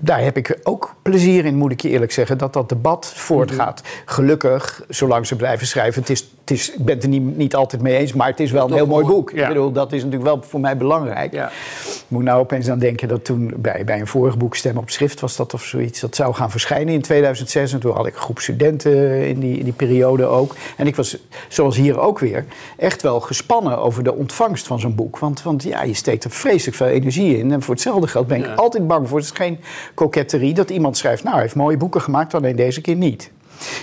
[0.00, 3.82] daar heb ik ook plezier in, moet ik je eerlijk zeggen, dat dat debat voortgaat.
[4.04, 6.00] Gelukkig, zolang ze blijven schrijven.
[6.00, 8.40] Het is, het is, ik ben het er niet, niet altijd mee eens, maar het
[8.40, 9.30] is wel een heel mooi boek.
[9.30, 9.42] Ja.
[9.42, 11.32] Ik bedoel, dat is natuurlijk wel voor mij belangrijk.
[11.32, 11.48] Ja.
[11.48, 14.90] Ik moet nou opeens aan denken dat toen bij, bij een vorig boek, Stem op
[14.90, 17.72] Schrift was dat of zoiets, dat zou gaan verschijnen in 2006.
[17.72, 20.54] En toen had ik een groep studenten in die, in die periode ook.
[20.76, 21.16] En ik was,
[21.48, 22.44] zoals hier ook weer,
[22.76, 25.18] echt wel gespannen over de ontvangst van zo'n boek.
[25.18, 27.52] Want, want ja, je steekt er vreselijk veel energie in.
[27.52, 28.54] En voor hetzelfde geld ben ik ja.
[28.54, 29.18] altijd bang voor.
[29.18, 29.60] Het is geen
[29.94, 33.30] koketterie dat iemand schrijft, nou, hij heeft mooie boeken gemaakt, alleen deze keer niet.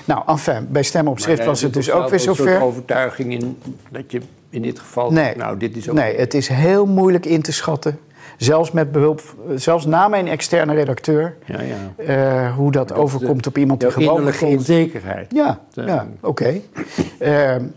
[0.05, 2.55] Nou, enfin, bij stemmen op schrift was het dus ook weer zover.
[2.55, 3.57] Een overtuiging in
[3.91, 5.11] dat je in dit geval.
[5.11, 7.99] Nee, nou, dit is ook nee het is heel moeilijk in te schatten.
[8.37, 9.21] Zelfs met behulp,
[9.55, 12.45] zelfs na mijn externe redacteur, ja, ja.
[12.45, 14.57] Uh, hoe dat, dat overkomt de, op iemand die gewoon begint.
[14.57, 15.31] onzekerheid.
[15.33, 16.61] Ja, ja oké.
[17.19, 17.55] Okay.
[17.59, 17.67] Uh,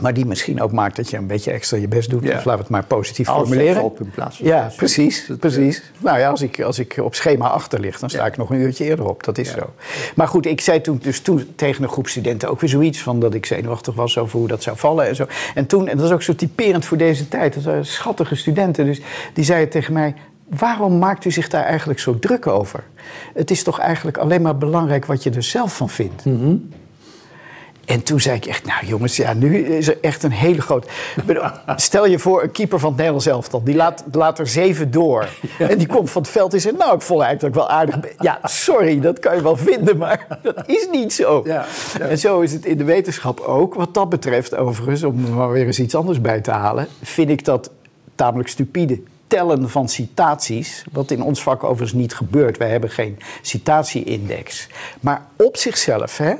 [0.00, 2.22] maar die misschien ook maakt dat je een beetje extra je best doet.
[2.22, 2.28] Ja.
[2.28, 3.82] Of laten we het maar positief als formuleren.
[3.82, 5.26] Op in plaats van ja, precies.
[5.26, 5.82] Dat, precies.
[5.98, 8.26] Nou ja, als ik, als ik op schema achter lig, dan sta ja.
[8.26, 9.24] ik nog een uurtje eerder op.
[9.24, 9.54] Dat is ja.
[9.54, 9.72] zo.
[10.14, 13.20] Maar goed, ik zei toen, dus toen tegen een groep studenten ook weer zoiets van
[13.20, 15.26] dat ik zenuwachtig was over hoe dat zou vallen en zo.
[15.54, 18.84] En toen, en dat is ook zo typerend voor deze tijd, dat waren schattige studenten.
[18.84, 19.00] Dus
[19.34, 20.14] die zeiden tegen mij.
[20.48, 22.84] Waarom maakt u zich daar eigenlijk zo druk over?
[23.34, 26.24] Het is toch eigenlijk alleen maar belangrijk wat je er zelf van vindt.
[26.24, 26.68] Mm -hmm.
[27.88, 30.86] En toen zei ik echt, nou jongens, ja, nu is er echt een hele grote...
[31.76, 35.28] Stel je voor, een keeper van het Nederlands elftal, die laat, laat er zeven door.
[35.58, 37.98] En die komt van het veld en zegt, nou, ik vond eigenlijk wel aardig.
[38.18, 41.42] Ja, sorry, dat kan je wel vinden, maar dat is niet zo.
[41.44, 41.66] Ja,
[41.98, 42.04] ja.
[42.04, 43.74] En zo is het in de wetenschap ook.
[43.74, 46.86] Wat dat betreft, overigens, om er maar weer eens iets anders bij te halen...
[47.02, 47.70] vind ik dat
[48.14, 52.56] tamelijk stupide tellen van citaties, wat in ons vak overigens niet gebeurt.
[52.56, 54.68] Wij hebben geen citatie-index.
[55.00, 56.34] Maar op zichzelf, hè,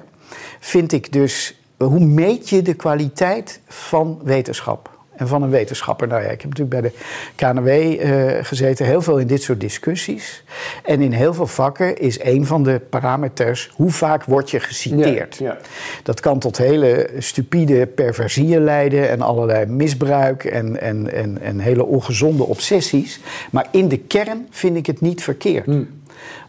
[0.61, 4.97] vind ik dus, hoe meet je de kwaliteit van wetenschap?
[5.19, 6.09] En van een wetenschapper.
[6.09, 6.97] Nou ja, ik heb natuurlijk bij de
[7.35, 10.45] KNW uh, gezeten, heel veel in dit soort discussies.
[10.85, 15.37] En in heel veel vakken is een van de parameters hoe vaak word je geciteerd.
[15.37, 15.59] Ja, ja.
[16.03, 21.85] Dat kan tot hele stupide perversieën leiden en allerlei misbruik en, en, en, en hele
[21.85, 23.21] ongezonde obsessies.
[23.51, 25.65] Maar in de kern vind ik het niet verkeerd.
[25.65, 25.89] Hmm.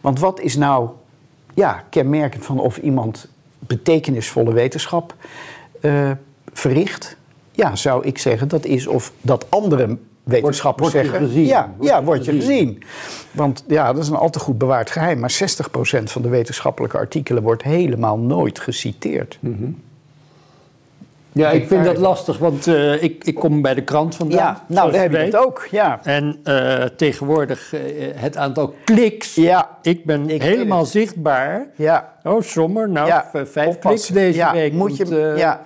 [0.00, 0.88] Want wat is nou
[1.54, 3.28] ja, kenmerkend van of iemand
[3.70, 5.14] betekenisvolle wetenschap
[5.80, 6.10] uh,
[6.52, 7.16] verricht,
[7.52, 11.26] ja, zou ik zeggen, dat is of dat andere wetenschappers word, zeggen.
[11.26, 11.46] Gezien.
[11.46, 12.46] Ja, word ja, word je gezien.
[12.46, 12.82] gezien.
[13.30, 15.18] Want ja, dat is een al te goed bewaard geheim.
[15.18, 15.40] Maar
[16.00, 19.38] 60% van de wetenschappelijke artikelen wordt helemaal nooit geciteerd.
[19.40, 19.82] Mm -hmm.
[21.32, 24.38] Ja, ik vind dat lastig, want uh, ik, ik kom bij de krant vandaan.
[24.38, 26.00] Ja, nou, daar heb je het ook, ja.
[26.02, 27.80] En uh, tegenwoordig uh,
[28.14, 29.34] het aantal kliks.
[29.34, 29.68] Ja.
[29.82, 31.66] Ik ben ik helemaal zichtbaar.
[31.76, 32.12] Ja.
[32.22, 33.30] Oh, sommer, nou, ja.
[33.32, 34.52] vijf kliks deze ja.
[34.52, 34.72] week.
[34.72, 35.60] Moet je, ja.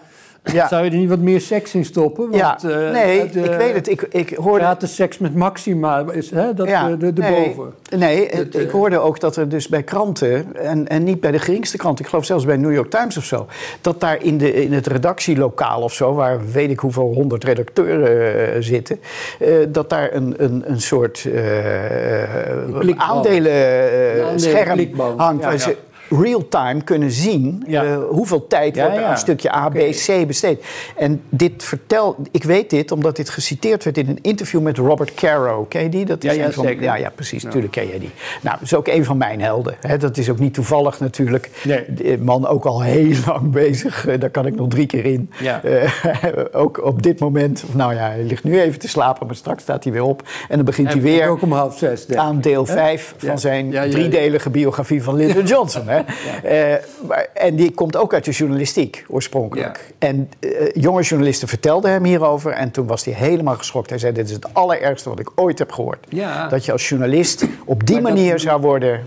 [0.52, 0.68] Ja.
[0.68, 2.30] Zou je er niet wat meer seks in stoppen?
[2.30, 3.88] Want, ja, uh, nee, ik weet het.
[3.88, 4.64] Ik, ik hoorde...
[4.64, 7.74] Gratis seks met Maxima, is hè, dat ja, de, de, nee, boven.
[7.96, 11.76] Nee, ik hoorde ook dat er dus bij kranten, en, en niet bij de geringste
[11.76, 13.46] krant, ik geloof zelfs bij New York Times of zo,
[13.80, 18.56] dat daar in, de, in het redactielokaal of zo, waar weet ik hoeveel honderd redacteuren
[18.56, 19.00] uh, zitten,
[19.40, 21.28] uh, dat daar een, een, een soort
[22.96, 25.42] aandelen scherm hangt.
[25.42, 25.74] Ja, ja
[26.08, 30.64] real-time kunnen zien uh, hoeveel tijd wordt aan een stukje A, B, C besteed.
[30.96, 35.14] En dit vertel, ik weet dit omdat dit geciteerd werd in een interview met Robert
[35.14, 35.64] Caro.
[35.68, 36.04] Ken je die?
[36.04, 37.42] Dat is ja, van, ja, ja, precies.
[37.42, 38.10] Natuurlijk ken je die.
[38.42, 39.76] Nou, dat is ook een van mijn helden.
[39.98, 41.50] Dat is ook niet toevallig natuurlijk.
[41.64, 41.84] Nee.
[41.88, 44.06] De man ook al heel lang bezig.
[44.06, 45.30] Uh, daar kan ik nog drie keer in.
[45.64, 45.90] Uh,
[46.62, 47.64] ook op dit moment.
[47.72, 50.22] Nou ja, hij ligt nu even te slapen, maar straks staat hij weer op.
[50.48, 54.50] En dan begint hij weer ook om half zes, aan deel vijf van zijn driedelige
[54.50, 55.82] biografie van Lyndon Johnson.
[55.94, 56.72] Hè.
[56.74, 59.92] Uh, maar, en die komt ook uit de journalistiek oorspronkelijk.
[59.98, 62.52] En uh, jonge journalisten vertelden hem hierover.
[62.52, 63.90] En toen was hij helemaal geschokt.
[63.90, 66.06] Hij zei: Dit is het allerergste wat ik ooit heb gehoord.
[66.48, 69.00] Dat je als journalist op die manier zou worden.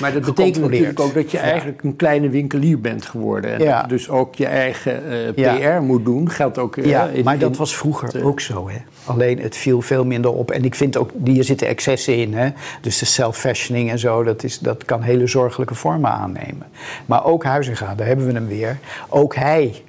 [0.00, 3.52] Maar dat betekent natuurlijk ook dat je eigenlijk een kleine winkelier bent geworden.
[3.52, 3.82] En ja.
[3.82, 5.02] dus ook je eigen
[5.36, 6.30] uh, PR moet doen.
[6.30, 6.76] Geldt ook.
[6.84, 8.68] ja, maar dat was vroeger ook zo.
[8.68, 8.78] Hè?
[9.04, 10.50] Alleen het viel veel minder op.
[10.50, 12.34] En ik vind ook, hier zitten excessen in.
[12.34, 12.48] Hè?
[12.80, 16.66] Dus de self-fashioning en zo, dat, is, dat kan hele zorgelijke vormen aannemen.
[17.06, 18.78] Maar ook Huizinga, daar hebben we hem weer.
[19.08, 19.82] Ook hij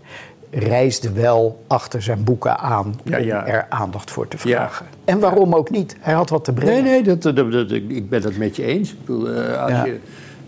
[0.55, 4.85] reisde wel achter zijn boeken aan om er aandacht voor te vragen.
[5.05, 5.95] En waarom ook niet?
[5.99, 6.83] Hij had wat te brengen.
[6.83, 8.91] Nee, nee, dat, dat, ik ben het met je eens.
[8.91, 9.99] Ik bedoel, uh, als je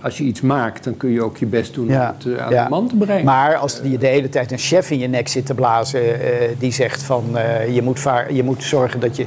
[0.01, 2.49] als je iets maakt, dan kun je ook je best doen om het uh, aan
[2.49, 3.25] de man te brengen.
[3.25, 6.15] Maar als je de hele tijd een chef in je nek zit te blazen uh,
[6.59, 9.25] die zegt van uh, je, moet je moet zorgen dat je,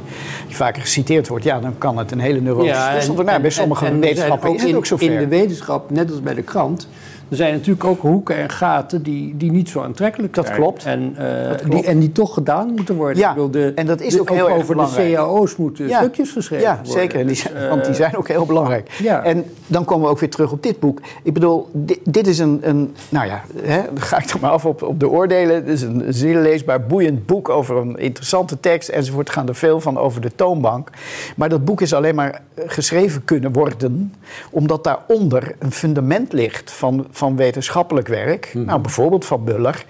[0.49, 3.43] je vaker geciteerd wordt, ja, dan kan het een hele neurotische ja, toestand worden.
[3.43, 6.43] bij sommige en, wetenschappen is het ook zo In de wetenschap, net als bij de
[6.43, 6.89] krant,
[7.31, 10.47] er zijn natuurlijk ook hoeken en gaten die, die niet zo aantrekkelijk zijn.
[10.47, 10.85] Dat klopt.
[10.85, 13.19] En, uh, Die, en die toch gedaan moeten worden.
[13.19, 15.19] Ja, de, en dat is ook heel erg belangrijk.
[15.19, 15.99] Over de cao's moeten ja.
[15.99, 16.93] stukjes geschreven ja, worden.
[16.93, 17.27] Ja, zeker.
[17.27, 18.91] Die zijn, uh, want die zijn ook heel belangrijk.
[19.03, 19.25] Ja.
[19.25, 21.01] En dan komen we ook weer terug op dit boek.
[21.23, 22.95] Ik bedoel, dit, dit is een, een...
[23.09, 25.55] Nou ja, hè, dan ga ik toch maar af op, op de oordelen.
[25.55, 28.89] Het is een zeer leesbaar, boeiend boek over een interessante tekst.
[28.89, 30.89] Enzovoort gaan er veel van over de toonbank.
[31.37, 34.15] Maar dat boek is alleen maar geschreven kunnen worden...
[34.51, 38.51] omdat daaronder een fundament ligt van, van wetenschappelijk werk.
[38.55, 38.65] Mhm.
[38.65, 39.85] Nou, bijvoorbeeld van Buller.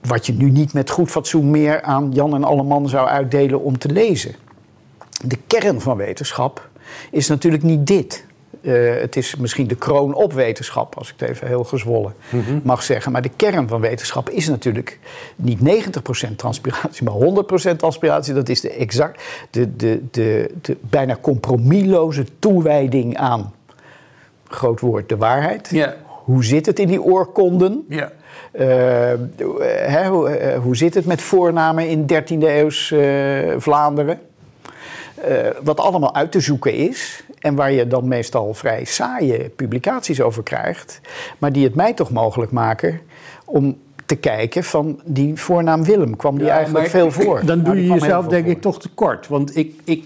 [0.00, 3.78] Wat je nu niet met goed fatsoen meer aan Jan en Alleman zou uitdelen om
[3.78, 4.34] te lezen.
[5.24, 6.68] De kern van wetenschap
[7.10, 8.24] is natuurlijk niet dit.
[8.60, 12.60] Uh, het is misschien de kroon op wetenschap, als ik het even heel gezwollen mm-hmm.
[12.64, 13.12] mag zeggen.
[13.12, 14.98] Maar de kern van wetenschap is natuurlijk
[15.36, 15.58] niet
[16.30, 18.34] 90% transpiratie, maar 100% transpiratie.
[18.34, 23.54] Dat is de, exact, de, de, de, de bijna compromisloze toewijding aan,
[24.48, 25.68] groot woord, de waarheid.
[25.70, 25.92] Yeah
[26.24, 27.84] hoe zit het in die oorkonden?
[27.88, 28.12] Ja.
[28.52, 28.62] Uh,
[29.68, 34.20] hè, hoe, uh, hoe, zit het met voornamen in 13e eeuws uh, Vlaanderen?
[35.62, 37.24] wat allemaal uit te zoeken is.
[37.38, 41.00] En waar je dan meestal vrij saaie publicaties over krijgt.
[41.38, 43.00] Maar die het mij toch mogelijk maken
[43.44, 46.16] om te kijken van die voornaam Willem.
[46.16, 47.44] Kwam die ja, eigenlijk veel voor?
[47.44, 49.28] Dan doe nou, je jezelf denk ik toch tekort.
[49.28, 50.04] Want ik, ik,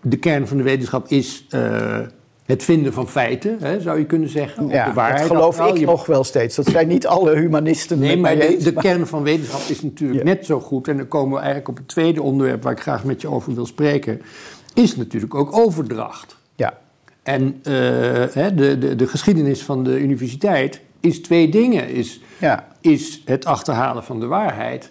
[0.00, 1.46] de kern van de wetenschap is
[2.44, 4.68] het vinden van feiten, hè, zou je kunnen zeggen.
[4.68, 5.28] Ja, de waarheid.
[5.28, 6.56] Dat geloof ik nog wel steeds.
[6.56, 7.98] Dat zijn niet alle humanisten.
[7.98, 10.88] Nee, maar de, de, kern van wetenschap is natuurlijk net zo goed.
[10.88, 13.54] En dan komen we eigenlijk op het tweede onderwerp waar ik graag met je over
[13.54, 14.22] wil spreken.
[14.74, 16.36] Is natuurlijk ook overdracht.
[16.54, 16.78] Ja.
[17.22, 21.88] En uh, de, de, de geschiedenis van de universiteit is twee dingen.
[21.88, 22.68] Is, ja.
[22.80, 24.90] is het achterhalen van de waarheid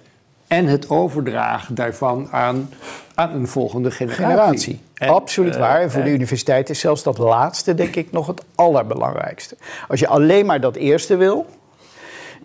[0.54, 2.70] en het overdragen daarvan aan,
[3.16, 4.26] aan een volgende generatie.
[4.26, 4.80] generatie.
[4.96, 5.82] Absoluut waar.
[5.82, 9.56] En voor de universiteit is zelfs dat laatste, denk ik, nog het allerbelangrijkste.
[9.88, 11.46] Als je alleen maar dat eerste wil,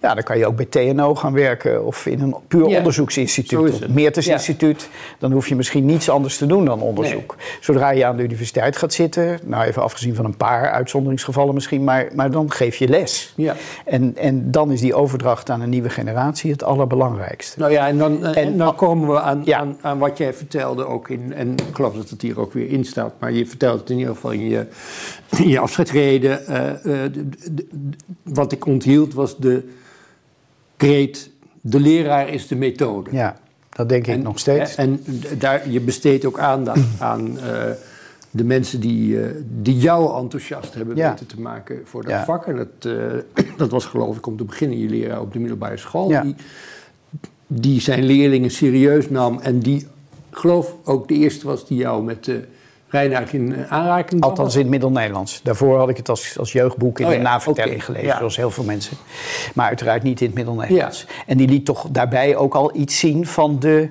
[0.01, 3.73] ja, dan kan je ook bij TNO gaan werken of in een puur onderzoeksinstituut.
[3.73, 4.73] Of Meertens ja.
[5.19, 7.37] Dan hoef je misschien niets anders te doen dan onderzoek.
[7.61, 11.85] Zodra je aan de universiteit gaat zitten, nou even afgezien van een paar uitzonderingsgevallen misschien,
[11.85, 13.33] maar, maar dan geef je les.
[13.37, 13.57] Ja.
[13.85, 17.59] En, en dan is die overdracht aan een nieuwe generatie het allerbelangrijkste.
[17.59, 21.09] Nou ja, en dan, en, dan komen we aan, aan, aan, wat jij vertelde ook
[21.09, 23.91] in, en ik geloof dat het hier ook weer in staat, maar je vertelt het
[23.91, 24.67] in ieder geval in je,
[25.37, 26.41] in je afscheidsreden.
[26.49, 27.01] Uh, uh,
[28.23, 29.69] wat ik onthield was de
[30.79, 33.11] kreet, de leraar is de methode.
[33.13, 33.37] Ja,
[33.71, 34.75] dat denk ik nog steeds.
[34.75, 35.05] En
[35.39, 37.43] daar, je besteedt ook aandacht aan uh,
[38.31, 39.27] de mensen die, uh,
[39.63, 41.11] die jou enthousiast hebben ja.
[41.11, 42.25] weten te maken voor dat ja.
[42.25, 42.47] vak.
[42.47, 43.03] En dat, uh,
[43.57, 46.11] dat was geloof ik om te beginnen je leraar op de middelbare school.
[46.11, 46.23] Ja.
[46.23, 46.35] Die
[47.49, 49.87] die zijn leerlingen serieus nam en die,
[50.31, 52.45] geloof ook de eerste was die jou met de
[52.89, 55.41] Reinaard in eh, aanraking Althans in het Middel-Nederlands.
[55.43, 58.65] Daarvoor had ik het als, als jeugdboek in oh, de navertelling gelezen, zoals heel veel
[58.65, 58.97] mensen.
[59.55, 61.07] Maar uiteraard niet in het Middel-Nederlands.
[61.27, 63.89] En die liet toch daarbij ook al iets zien van de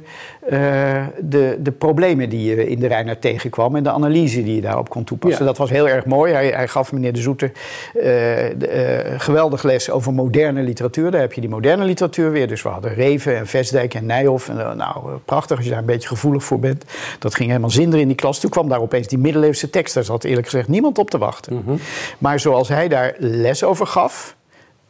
[0.50, 4.62] uh, de, de problemen die je in de Rijnaard tegenkwam en de analyse die je
[4.62, 5.46] daarop kon toepassen.
[5.46, 6.34] Dat was heel erg mooi.
[6.34, 7.52] Hij, hij gaf meneer De Zoeter
[7.96, 11.12] uh, de, uh, geweldig les over moderne literatuur.
[11.12, 12.48] Daar heb je die moderne literatuur weer.
[12.48, 14.50] Dus we hadden Reven en Vestdijk en Nijhoff.
[14.50, 16.86] En, nou, prachtig als je daar een beetje gevoelig voor bent.
[17.20, 18.40] Dat ging helemaal zinderen in die klas.
[18.40, 19.94] Toen kwam daar opeens die middeleeuwse tekst.
[19.94, 21.54] Daar zat eerlijk gezegd niemand op te wachten.
[21.54, 21.80] Mm -hmm.
[22.18, 24.36] Maar zoals hij daar les over gaf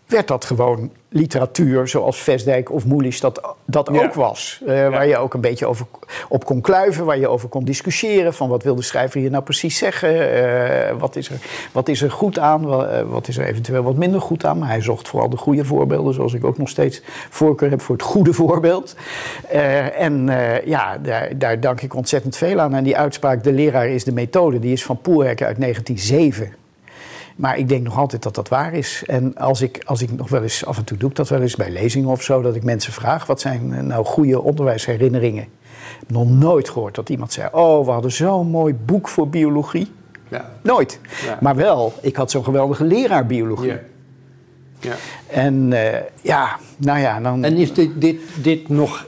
[0.08, 4.62] werd dat gewoon literatuur zoals Vestdijk of Moelis dat, dat ook was.
[4.68, 5.86] Uh, Waar je ook een beetje over
[6.30, 8.34] op kon kluiven, waar je over kon discussiëren.
[8.34, 10.14] Van wat wil de schrijver hier nou precies zeggen?
[10.14, 11.40] Uh, wat, is er,
[11.72, 12.66] wat is er goed aan?
[13.10, 14.58] Wat is er eventueel wat minder goed aan?
[14.58, 17.96] Maar hij zocht vooral de goede voorbeelden, zoals ik ook nog steeds voorkeur heb voor
[17.96, 18.96] het goede voorbeeld.
[19.54, 20.30] Uh, en
[20.66, 22.74] ja, daar, daar dank ik ontzettend veel aan.
[22.74, 26.67] En die uitspraak, de leraar is de methode, die is van Poelherke uit 1907.
[27.38, 29.04] Maar ik denk nog altijd dat dat waar is.
[29.06, 31.42] En als ik, als ik nog wel eens, af en toe doe ik dat wel
[31.42, 35.44] eens bij lezingen of zo, dat ik mensen vraag: wat zijn eh, nou goede onderwijsherinneringen?
[35.44, 39.30] Ik heb nog nooit gehoord dat iemand zei: Oh, we hadden zo'n mooi boek voor
[39.30, 39.92] biologie.
[40.28, 40.52] Ja.
[40.62, 41.00] Nooit.
[41.26, 41.38] Ja.
[41.42, 43.68] Maar wel, ik had zo'n geweldige leraar biologie.
[43.68, 43.80] Ja.
[44.80, 44.96] ja.
[45.28, 45.88] En uh,
[46.22, 47.44] ja, nou ja, dan.
[47.44, 49.08] En is dit, dit, dit nog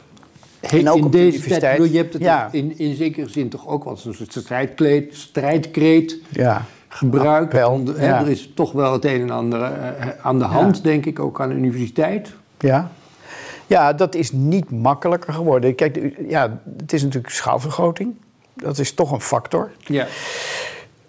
[0.59, 2.49] en ook in deze tijd, je hebt het ja.
[2.51, 7.53] in, in zekere zin toch ook wel zo'n strijdkreet, strijdkreet ja gebruik.
[7.53, 11.41] Er is toch wel het een en ander eh, aan de hand, denk ik, ook
[11.41, 12.33] aan de universiteit.
[12.59, 12.91] Ja.
[13.67, 15.75] Ja, dat is niet makkelijker geworden.
[15.75, 18.15] Kijk, ja, het is natuurlijk schaalvergroting.
[18.53, 19.71] Dat is toch een factor.
[19.79, 20.07] Ja.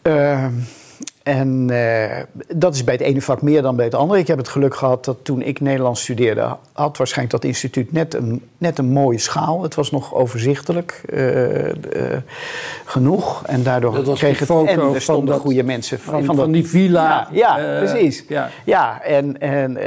[0.03, 0.47] Uh,
[1.31, 2.17] en uh,
[2.57, 4.21] dat is bij het ene vak meer dan bij het andere.
[4.21, 8.15] Ik heb het geluk gehad dat toen ik Nederlands studeerde, had waarschijnlijk dat instituut net
[8.15, 9.63] een, net een mooie schaal.
[9.63, 11.73] Het was nog overzichtelijk uh, uh,
[12.85, 13.43] genoeg.
[13.47, 17.29] En daardoor kreeg het en er stonden dat, goede mensen van, van, van die villa.
[17.33, 18.25] Ja, ja precies.
[18.29, 19.79] Ja, ja en, en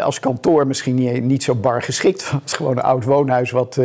[0.00, 2.22] als kantoor misschien niet, niet, zo bar geschikt.
[2.30, 3.78] Het was gewoon een oud woonhuis wat,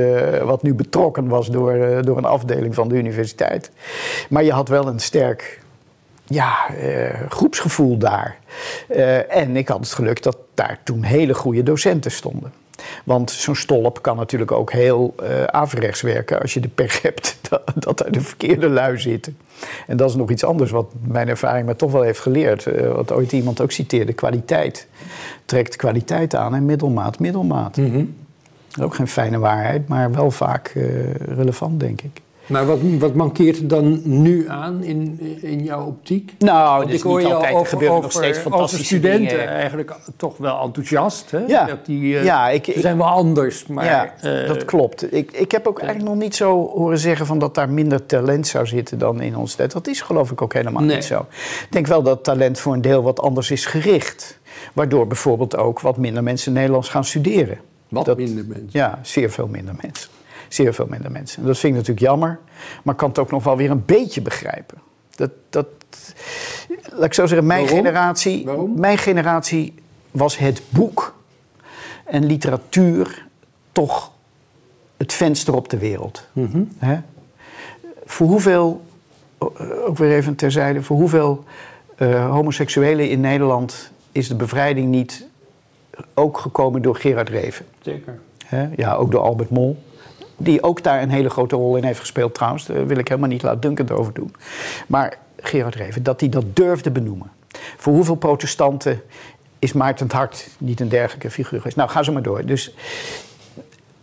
[0.43, 3.71] wat nu betrokken was door, door een afdeling van de universiteit.
[4.29, 5.65] Maar je had wel een sterk
[6.27, 8.37] ja, uh, groepsgevoel daar.
[8.89, 12.53] Uh, en ik had het geluk dat daar toen hele goede docenten stonden.
[13.03, 17.37] Want zo'n stolp kan natuurlijk ook heel uh, averechts werken als je de pech hebt
[17.49, 19.37] dat, dat er de verkeerde lui zitten.
[19.87, 22.65] En dat is nog iets anders wat mijn ervaring me toch wel heeft geleerd.
[22.65, 24.87] Uh, wat ooit iemand ook citeerde: kwaliteit
[25.45, 27.77] trekt kwaliteit aan en middelmaat middelmaat.
[27.77, 28.15] Mm -hmm.
[28.81, 32.21] Ook geen fijne waarheid, maar wel vaak uh, relevant, denk ik.
[32.47, 36.33] Maar wat, wat mankeert er dan nu aan in, in jouw optiek?
[36.39, 39.47] Nou, ik hoor je altijd, over, gebeuren nog steeds fantastische studenten dingen.
[39.47, 41.31] eigenlijk toch wel enthousiast.
[41.31, 41.39] Hè?
[41.47, 43.67] Ja, dat die, uh, ja ik, zijn wel anders.
[43.67, 45.13] Maar, ja, uh, dat klopt.
[45.13, 48.47] Ik, ik heb ook eigenlijk nog niet zo horen zeggen van dat daar minder talent
[48.47, 49.71] zou zitten dan in ons tijd.
[49.71, 50.95] Dat is geloof ik ook helemaal nee.
[50.95, 51.25] niet zo.
[51.61, 54.39] Ik denk wel dat talent voor een deel wat anders is gericht.
[54.73, 57.57] Waardoor bijvoorbeeld ook wat minder mensen Nederlands gaan studeren.
[57.89, 58.69] Wat dat, minder mensen?
[58.71, 60.16] Ja, zeer veel minder mensen
[60.47, 61.41] zeer veel minder mensen.
[61.41, 62.39] En dat vind ik natuurlijk jammer,
[62.83, 64.77] maar ik kan het ook nog wel weer een beetje begrijpen.
[65.15, 65.67] Dat, dat,
[66.91, 69.73] laat ik zo zeggen, mijn generatie, mijn generatie
[70.11, 71.15] was het boek
[72.05, 73.25] en literatuur
[73.71, 74.11] toch
[74.97, 76.27] het venster op de wereld.
[76.33, 76.69] Mm
[78.05, 78.85] Voor hoeveel,
[79.85, 81.43] ook weer even terzijde, voor hoeveel
[81.97, 85.25] uh, homoseksuelen in Nederland is de bevrijding niet
[86.13, 87.65] ook gekomen door Gerard Reven?
[87.81, 88.19] Zeker.
[88.75, 89.83] Ja, ook door Albert Mol.
[90.37, 92.65] Die ook daar een hele grote rol in heeft gespeeld trouwens.
[92.65, 94.35] Daar wil ik helemaal niet laat Duncan over doen.
[94.87, 97.31] Maar Gerard Reven, dat hij dat durfde benoemen.
[97.77, 99.01] Voor hoeveel protestanten
[99.59, 101.77] is Maarten het Hart niet een dergelijke figuur geweest?
[101.77, 102.45] Nou, ga zo maar door.
[102.45, 102.73] Dus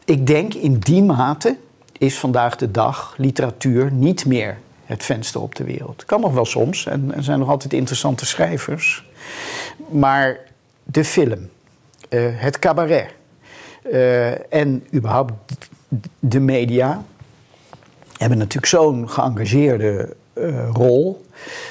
[0.05, 1.57] ik denk in die mate
[1.99, 6.05] is vandaag de dag literatuur niet meer het venster op de wereld.
[6.05, 9.05] Kan nog wel soms en er zijn nog altijd interessante schrijvers.
[9.89, 10.39] Maar
[10.85, 11.49] de film,
[12.11, 13.07] uh, het cabaret
[13.93, 15.33] uh, en überhaupt
[16.19, 17.05] de media
[18.19, 21.25] hebben natuurlijk zo'n geëngageerde uh, rol.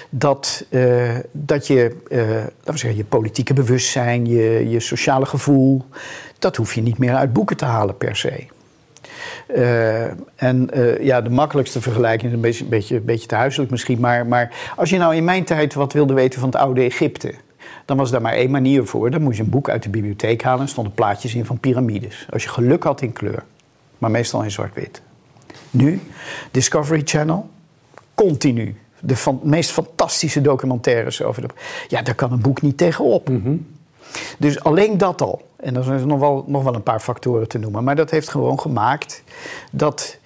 [0.09, 5.85] Dat, uh, dat je, uh, laten we zeggen, je politieke bewustzijn, je, je sociale gevoel,
[6.39, 8.45] dat hoef je niet meer uit boeken te halen per se.
[10.35, 10.69] en
[11.01, 14.89] ja, de makkelijkste vergelijking is een beetje, beetje, beetje te huiselijk misschien, maar, maar als
[14.89, 17.33] je nou in mijn tijd wat wilde weten van het oude Egypte,
[17.85, 19.11] dan was daar maar één manier voor.
[19.11, 22.27] Dan moest je een boek uit de bibliotheek halen en stonden plaatjes in van piramides.
[22.29, 23.43] Als je geluk had in kleur
[24.03, 25.01] maar meestal in zwart-wit.
[25.69, 26.01] Nu,
[26.51, 27.49] Discovery Channel,
[28.15, 28.75] continu.
[28.99, 31.47] De van, meest fantastische documentaires over de.
[31.87, 33.29] Ja, daar kan een boek niet tegenop.
[33.29, 33.67] Mm
[34.37, 35.47] Dus alleen dat al.
[35.55, 37.83] En er zijn nog wel, nog wel een paar factoren te noemen.
[37.83, 39.23] Maar dat heeft gewoon gemaakt
[39.71, 40.17] dat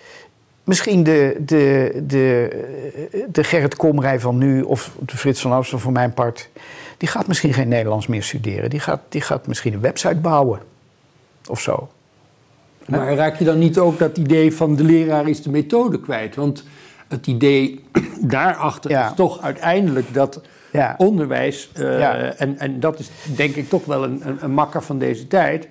[0.63, 4.61] misschien de, de, de, de Gerrit Komrij van nu...
[4.61, 6.49] of de Frits van Oosten voor mijn part...
[6.97, 8.69] die gaat misschien geen Nederlands meer studeren.
[8.69, 10.59] Die gaat, die gaat misschien een website bouwen.
[11.47, 11.89] Of zo.
[12.87, 16.35] Maar raak je dan niet ook dat idee van de leraar is de methode kwijt?
[16.35, 16.63] Want
[17.07, 17.83] het idee
[18.21, 20.95] daarachter is toch uiteindelijk dat ja.
[20.97, 24.99] onderwijs, uh, en, en dat is denk ik toch wel een, een, een, makker van
[24.99, 25.67] deze tijd.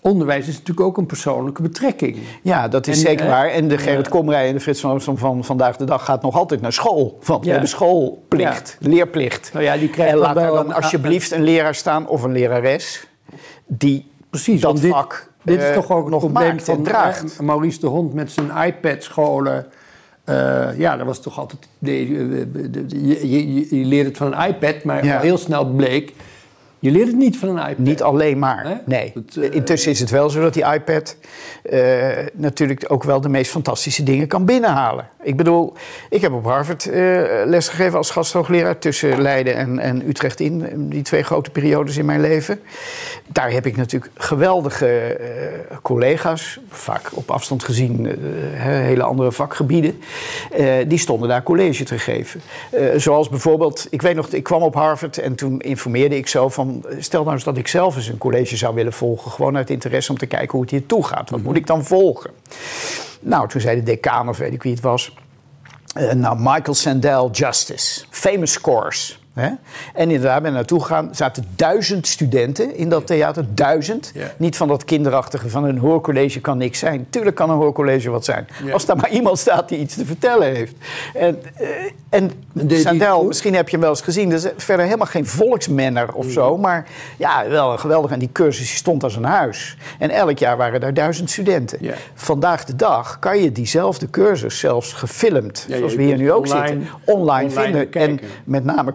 [0.00, 2.18] Onderwijs is natuurlijk ook een persoonlijke betrekking.
[2.42, 3.48] Ja, dat is zeker waar.
[3.48, 6.36] En de Gerrit Komrij en de Frits van Oostrom van vandaag de dag gaat nog
[6.36, 7.18] altijd naar school.
[7.24, 9.50] Want we hebben schoolplicht, leerplicht.
[9.52, 13.06] Nou ja, die krijgt en laat er dan alsjeblieft een leraar staan of een lerares
[13.66, 17.40] die Precies, dat dit, vak dit is toch ook nog probleem van draagt.
[17.40, 19.66] Maurice de Hond met zijn iPad-scholen.
[20.28, 21.68] Uh, ja, dat was toch altijd.
[21.78, 22.06] Je,
[23.30, 26.12] je, je, leert het van een iPad, maar heel snel bleek.
[26.82, 27.78] Je leert het niet van een iPad.
[27.78, 29.12] Niet alleen maar, nee.
[29.38, 31.16] Uh, Intussen is het wel zo dat die iPad
[31.70, 35.08] uh, natuurlijk ook wel de meest fantastische dingen kan binnenhalen.
[35.22, 35.72] Ik bedoel,
[36.10, 36.94] ik heb op Harvard uh,
[37.44, 40.88] lesgegeven als gasthoogleraar tussen Leiden en, en Utrecht in.
[40.88, 42.60] Die twee grote periodes in mijn leven.
[43.26, 45.20] Daar heb ik natuurlijk geweldige
[45.82, 48.06] collega's, vaak op afstand gezien,
[48.54, 50.00] hele andere vakgebieden.
[50.86, 52.40] die stonden daar college te geven.
[52.96, 56.71] zoals bijvoorbeeld, ik weet nog, ik kwam op Harvard en toen informeerde ik zo van...
[56.98, 59.30] stel nou eens dat ik zelf eens een college zou willen volgen.
[59.30, 61.30] Gewoon uit interesse om te kijken hoe het hier toe gaat.
[61.30, 62.30] Wat moet ik dan volgen?
[63.20, 65.14] Nou, toen zei de decaan of weet ik wie het was.
[65.96, 68.04] Uh, nou, Michael Sandel Justice.
[68.10, 69.21] Famous Scores.
[69.34, 69.48] Hè?
[69.94, 71.08] En inderdaad, ben naartoe gegaan.
[71.08, 73.44] Er zaten duizend studenten in dat theater.
[73.54, 74.12] Duizend.
[74.36, 77.06] Niet van dat kinderachtige van een hoorcollege kan niks zijn.
[77.10, 78.48] Tuurlijk kan een hoorcollege wat zijn.
[78.72, 80.74] Als daar maar iemand staat die iets te vertellen heeft.
[81.14, 81.68] En, uh,
[82.08, 82.30] en
[82.68, 84.30] Sandel, misschien heb je hem wel eens gezien.
[84.30, 86.58] Dat is verder helemaal geen volksmenner of zo.
[86.58, 86.86] Maar
[87.18, 88.10] ja, wel geweldig.
[88.10, 89.76] En die cursus die stond als een huis.
[89.98, 91.78] En elk jaar waren daar duizend studenten.
[92.14, 96.86] Vandaag de dag kan je diezelfde cursus zelfs gefilmd, zoals we hier nu ook zitten,
[97.04, 97.92] online, vinden.
[97.92, 98.94] En met name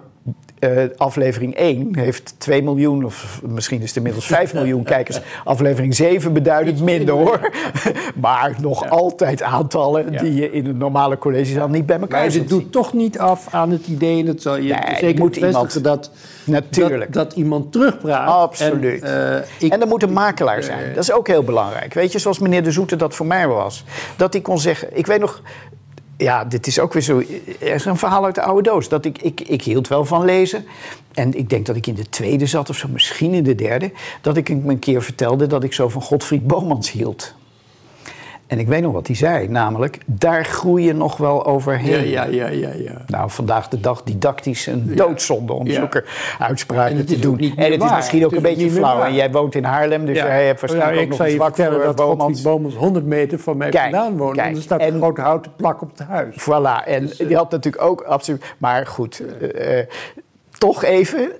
[0.60, 5.20] uh, aflevering 1 heeft 2 miljoen, of misschien is het inmiddels 5 miljoen kijkers.
[5.44, 7.52] Aflevering 7 beduidend minder hoor.
[8.22, 8.90] maar nog ja.
[8.90, 10.22] altijd aantallen ja.
[10.22, 13.54] die je in een normale collegezaal niet bij elkaar Maar het doet toch niet af
[13.54, 16.12] aan het idee, en dat zal je nee, zeker moet iemand, dat,
[16.46, 17.14] Natuurlijk.
[17.14, 18.28] Dat, dat, iemand terugpraat.
[18.28, 19.04] Absoluut.
[19.04, 20.94] En, uh, ik, en er moet een makelaar zijn.
[20.94, 21.94] Dat is ook heel belangrijk.
[21.94, 23.84] Weet je, zoals meneer De Zoete dat voor mij was.
[24.16, 24.98] Dat hij kon zeggen...
[24.98, 25.42] Ik weet nog,
[26.18, 27.20] ja, dit is ook weer zo.
[27.60, 28.90] Er is een verhaal uit de oude doos.
[28.90, 30.66] Dat ik, ik, ik hield wel van lezen.
[31.14, 33.92] En ik denk dat ik in de tweede zat of zo, misschien in de derde.
[34.22, 37.34] Dat ik een keer vertelde dat ik zo van Godfried Bomans hield.
[38.48, 42.08] En ik weet nog wat hij zei, namelijk, daar groei je nog wel overheen.
[42.10, 43.02] Ja, ja, ja, ja.
[43.08, 46.04] Nou, vandaag de dag didactisch een doodzonde om zulke
[46.40, 47.40] uitspraken te doen.
[47.56, 49.04] En het is misschien ook een beetje flauw.
[49.04, 51.96] En jij woont in Haarlem, dus jij hebt waarschijnlijk ook nog een zwak voor dat
[51.96, 52.42] Bomans.
[52.42, 54.38] Bomans 100 meter van mij vandaan woont.
[54.38, 56.36] En er staat een grote houten plak op het huis.
[56.42, 58.56] Voilà, en dus, die had natuurlijk ook absoluut...
[58.58, 59.80] Maar goed, uh,
[60.58, 61.32] toch even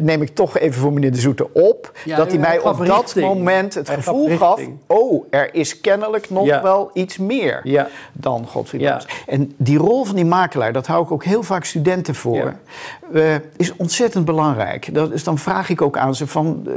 [0.00, 1.92] neem ik toch even voor meneer De Zoete op.
[2.16, 4.60] dat hij mij op dat moment het gevoel gaf...
[4.86, 7.88] oh, er is kennelijk nog wel iets meer ja.
[8.12, 9.00] dan Godfried ja.
[9.26, 12.54] En die rol van die makelaar, dat hou ik ook heel vaak studenten voor...
[13.12, 14.94] Uh, is ontzettend belangrijk.
[14.94, 16.66] Dat, dus dan vraag ik ook aan ze van...
[16.66, 16.74] Uh,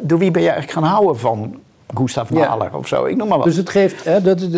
[0.00, 1.60] door wie ben je eigenlijk gaan houden van
[1.94, 3.46] Gustav Mahler of zo, ik noem maar wat.
[3.46, 4.48] Dus het geeft, hè, dat,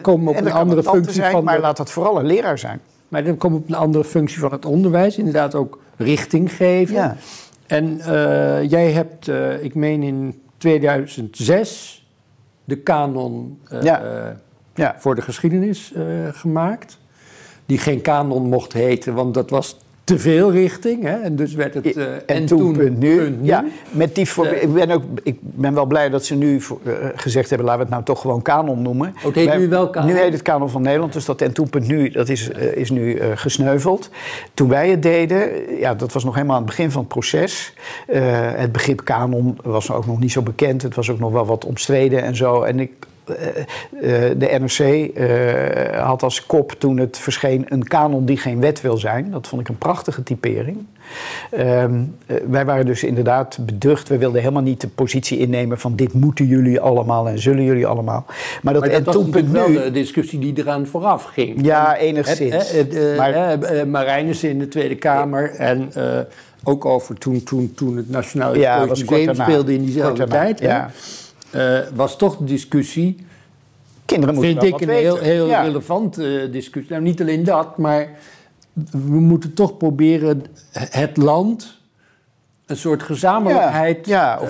[0.00, 1.44] komen op een andere functie zijn, van...
[1.44, 2.80] Maar laat dat vooral een leraar zijn.
[3.12, 5.18] Maar dan komt op een andere functie van het onderwijs.
[5.18, 6.94] Inderdaad ook richting geven.
[6.94, 7.16] Ja.
[7.66, 12.06] En uh, jij hebt, uh, ik meen in 2006,
[12.64, 14.36] de kanon uh, ja.
[14.74, 14.94] Ja.
[14.98, 15.92] voor de geschiedenis
[16.32, 16.98] gemaakt.
[17.66, 19.78] Die geen kanon mocht heten, want dat was
[20.12, 21.02] te veel richting.
[21.02, 21.16] Hè?
[21.16, 21.96] En dus werd het.
[21.96, 23.38] Uh, en, en, toen, punt nu.
[23.42, 26.78] Ja, met die voor, ik, ben ook, ik ben wel blij dat ze nu voor,
[26.82, 29.14] uh, gezegd hebben: laten we het nou toch gewoon kanon noemen.
[29.24, 30.10] Oh, heet Wij, nu wel kanon?
[30.10, 32.76] Nu heet het kanon van Nederland, dus dat en toen punt nu dat is, uh,
[32.76, 34.10] is nu gesneuveld.
[34.54, 37.74] Toen wij het deden, ja, dat was nog helemaal aan het begin van het proces.
[38.06, 40.82] het begrip kanon was ook nog niet zo bekend.
[40.82, 42.62] Het was ook nog wel wat omstreden en zo.
[42.62, 42.90] En ik
[44.36, 45.10] de NRC
[45.96, 49.30] had als kop toen het verscheen een kanon die geen wet wil zijn.
[49.30, 50.86] Dat vond ik een prachtige typering.
[51.58, 52.16] Um,
[52.48, 54.08] wij waren dus inderdaad beducht.
[54.08, 57.86] We wilden helemaal niet de positie innemen van dit moeten jullie allemaal en zullen jullie
[57.86, 58.24] allemaal.
[58.62, 61.64] Maar dat, maar dat was natuurlijk wel de discussie die eraan vooraf ging.
[61.64, 62.72] Ja, enigszins.
[63.16, 63.58] Maar,
[63.88, 65.92] Marijnissen in de Tweede Kamer en...
[66.64, 70.60] Ook over toen, toen, toen het Nationaal ja, Museum speelde in diezelfde tijd.
[70.60, 70.90] Ja.
[71.54, 73.26] Uh, was toch de discussie.
[74.04, 75.62] Kinderen moeten Vind ik een heel, heel ja.
[75.62, 76.92] relevante uh, discussie.
[76.92, 78.08] Nou, niet alleen dat, maar
[78.90, 81.80] we moeten toch proberen het land
[82.66, 84.48] een soort gezamenlijkheid ja, of,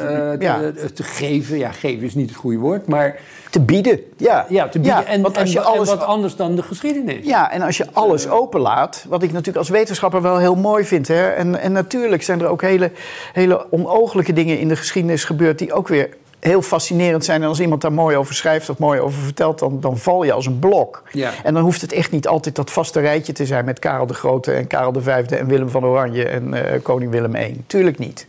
[0.95, 1.59] te geven.
[1.59, 3.21] Ja, geven is niet het goede woord, maar...
[3.51, 4.47] Te bieden, ja.
[4.49, 5.07] Ja, te bieden.
[5.07, 7.27] en, want als je alles, wat anders dan de geschiedenis.
[7.27, 11.09] Ja, en als je alles openlaat, wat ik natuurlijk als wetenschapper wel heel mooi vind.
[11.09, 12.91] Hè, en, en natuurlijk zijn er ook hele,
[13.33, 15.59] hele onogelijke dingen in de geschiedenis gebeurd...
[15.59, 16.09] die ook weer
[16.43, 17.43] heel fascinerend zijn.
[17.43, 20.33] En als iemand daar mooi over schrijft of mooi over vertelt, dan, dan val je
[20.33, 21.03] als een blok.
[21.13, 21.31] Ja.
[21.43, 24.15] En dan hoeft het echt niet altijd dat vaste rijtje te zijn met Karel de
[24.15, 27.65] Grote en Karel de Vijfde en Willem van Oranje en uh, koning Willem I.
[27.67, 28.27] Tuurlijk niet.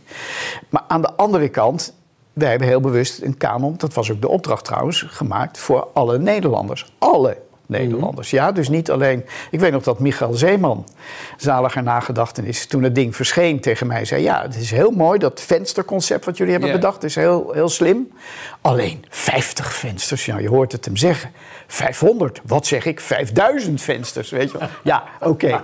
[0.68, 1.94] Maar aan de andere kant,
[2.32, 6.18] wij hebben heel bewust een kanon, dat was ook de opdracht trouwens, gemaakt voor alle
[6.18, 6.92] Nederlanders.
[6.98, 7.36] Alle
[7.66, 8.30] Nederlanders.
[8.30, 9.24] Ja, dus niet alleen.
[9.50, 10.86] Ik weet nog dat Michael Zeeman,
[11.36, 15.40] zaliger nagedachtenis, toen het ding verscheen tegen mij zei: Ja, het is heel mooi dat
[15.40, 18.12] vensterconcept wat jullie hebben bedacht, is heel, heel slim.
[18.60, 21.30] Alleen 50 vensters, ja, je hoort het hem zeggen.
[21.66, 23.00] 500, wat zeg ik?
[23.00, 24.68] 5000 vensters, weet je wel.
[24.82, 25.62] Ja, oké.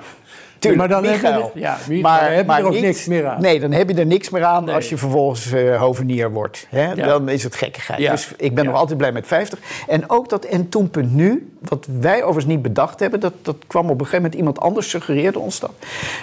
[0.60, 3.40] Tuurlijk, maar dan heb je, ja, maar, heb je er ook niks meer aan.
[3.40, 6.66] Nee, dan heb je er niks meer aan als je vervolgens uh, hovenier wordt.
[6.68, 6.94] Hè?
[6.94, 8.10] Dan is het gekkigheid.
[8.10, 9.58] Dus ik ben nog altijd blij met 50.
[9.88, 13.20] En ook dat en toen nu, wat wij overigens niet bedacht hebben...
[13.20, 15.72] Dat, dat kwam op een gegeven moment iemand anders suggereerde ons dat.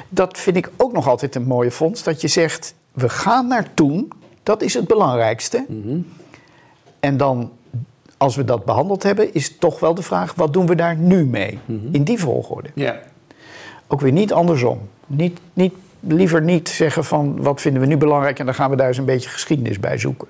[0.09, 2.05] Dat vind ik ook nog altijd een mooie vondst.
[2.05, 4.11] Dat je zegt, we gaan naar toen.
[4.43, 5.65] Dat is het belangrijkste.
[5.67, 5.97] Mhm.
[6.99, 7.51] En dan
[8.17, 11.25] als we dat behandeld hebben, is toch wel de vraag: wat doen we daar nu
[11.25, 11.59] mee?
[11.65, 11.87] Mhm.
[11.91, 12.69] In die volgorde.
[12.75, 12.99] Ja.
[13.87, 14.79] Ook weer niet andersom.
[15.07, 18.75] Niet, niet, liever niet zeggen van wat vinden we nu belangrijk en dan gaan we
[18.75, 20.27] daar eens een beetje geschiedenis bij zoeken.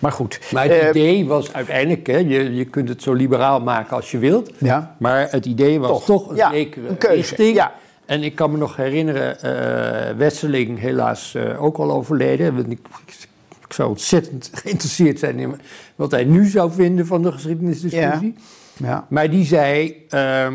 [0.00, 0.40] Maar goed.
[0.52, 4.10] Maar het eh, idee was uiteindelijk, hè, je, je kunt het zo liberaal maken als
[4.10, 4.50] je wilt.
[4.58, 4.94] Ja.
[4.98, 7.16] Maar het idee was toch, een ja, zekere een keuze.
[7.16, 7.56] richting.
[7.56, 7.72] Ja.
[8.06, 12.70] En ik kan me nog herinneren, uh, Wesseling helaas uh, ook al overleden.
[12.70, 15.60] Ik, ik, zou ontzettend geïnteresseerd zijn in
[15.94, 18.34] wat hij nu zou vinden van de geschiedenisdiscussie.
[18.76, 18.86] Ja.
[18.86, 19.06] ja.
[19.08, 20.54] Maar die zei, ehm,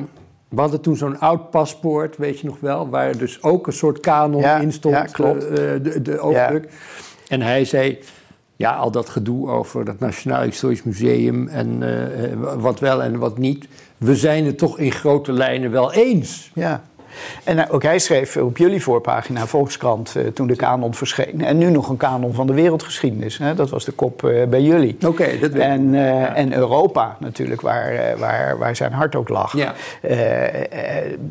[0.49, 3.99] we hadden toen zo'n oud paspoort, weet je nog wel, waar dus ook een soort
[3.99, 5.43] kanon in stond, ja, klopt.
[5.43, 6.69] Uh, de, de overdruk.
[7.27, 7.99] En hij zei,
[8.55, 13.37] ja, al dat gedoe over dat Nationaal Historisch Museum en uh, wat wel en wat
[13.37, 16.51] niet, we zijn het toch in grote lijnen wel eens.
[16.53, 16.83] Ja.
[17.43, 21.41] En eh, ook hij schreef op jullie voorpagina, Volkskrant, uh, toen de kanon verscheen.
[21.41, 23.37] En nu nog een kanon van de wereldgeschiedenis.
[23.37, 23.55] Hè?
[23.55, 24.97] Dat was de kop uh, bij jullie.
[25.05, 29.57] Oké, dat weet en, uh, en Europa natuurlijk, waar, waar, waar zijn hart ook lag.
[29.57, 29.73] Ja.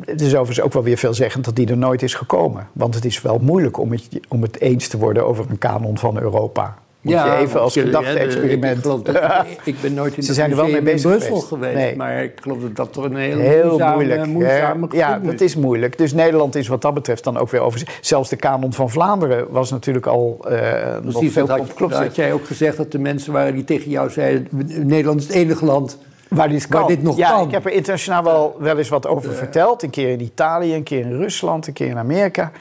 [0.05, 2.67] het is overigens ook wel weer veelzeggend dat die er nooit is gekomen.
[2.73, 5.97] Want het is wel moeilijk om het, om het eens te worden over een kanon
[5.97, 6.75] van Europa.
[7.01, 8.85] Moet ja, je even als gedachte-experiment.
[9.03, 11.75] Ja, ik, ik, ben nooit in Ze zijn er wel mee bezig Brussel geweest.
[11.75, 11.95] Nee.
[11.95, 14.25] Maar ik geloof dat dat toch een heel, heel moeizame, moeilijk.
[14.25, 15.97] Moeizame ja, dat is moeilijk.
[15.97, 17.97] Dus Nederland is wat dat betreft dan ook weer over.
[18.01, 20.59] Zelfs de kanon van Vlaanderen was natuurlijk al uh,
[21.01, 21.93] nog veel dat, klopt.
[21.93, 24.47] had jij ook gezegd dat de mensen waren die tegen jou zeiden:
[24.87, 25.97] Nederland is het enige land
[26.29, 26.79] Waar dit, kan.
[26.79, 27.45] Waar dit nog ja, kan.
[27.45, 29.83] ik heb er internationaal wel, wel eens wat over verteld.
[29.83, 32.51] Een keer in Italië, een keer in Rusland, een keer in Amerika.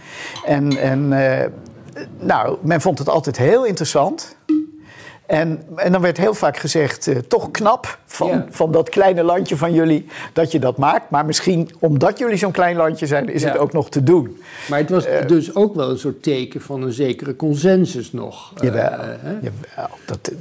[0.44, 1.38] En, en uh,
[2.18, 4.36] nou, men vond het altijd heel interessant.
[5.28, 9.56] En, en dan werd heel vaak gezegd, uh, toch knap van, van dat kleine landje
[9.56, 11.10] van jullie dat je dat maakt.
[11.10, 14.42] Maar misschien omdat jullie zo'n klein landje zijn, is het ook nog te doen.
[14.68, 18.52] Maar het was uh, dus ook wel een soort teken van een zekere consensus nog.
[18.54, 18.90] Eh, jawel
[20.04, 20.32] dat,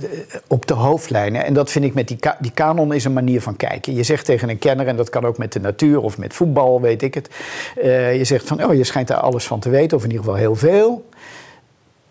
[0.47, 1.45] op de hoofdlijnen.
[1.45, 3.95] En dat vind ik met die, die kanon is een manier van kijken.
[3.95, 6.81] Je zegt tegen een kenner, en dat kan ook met de natuur of met voetbal,
[6.81, 7.29] weet ik het.
[8.17, 10.39] je zegt van, oh, je schijnt daar alles van te weten, of in ieder geval
[10.39, 11.05] heel veel.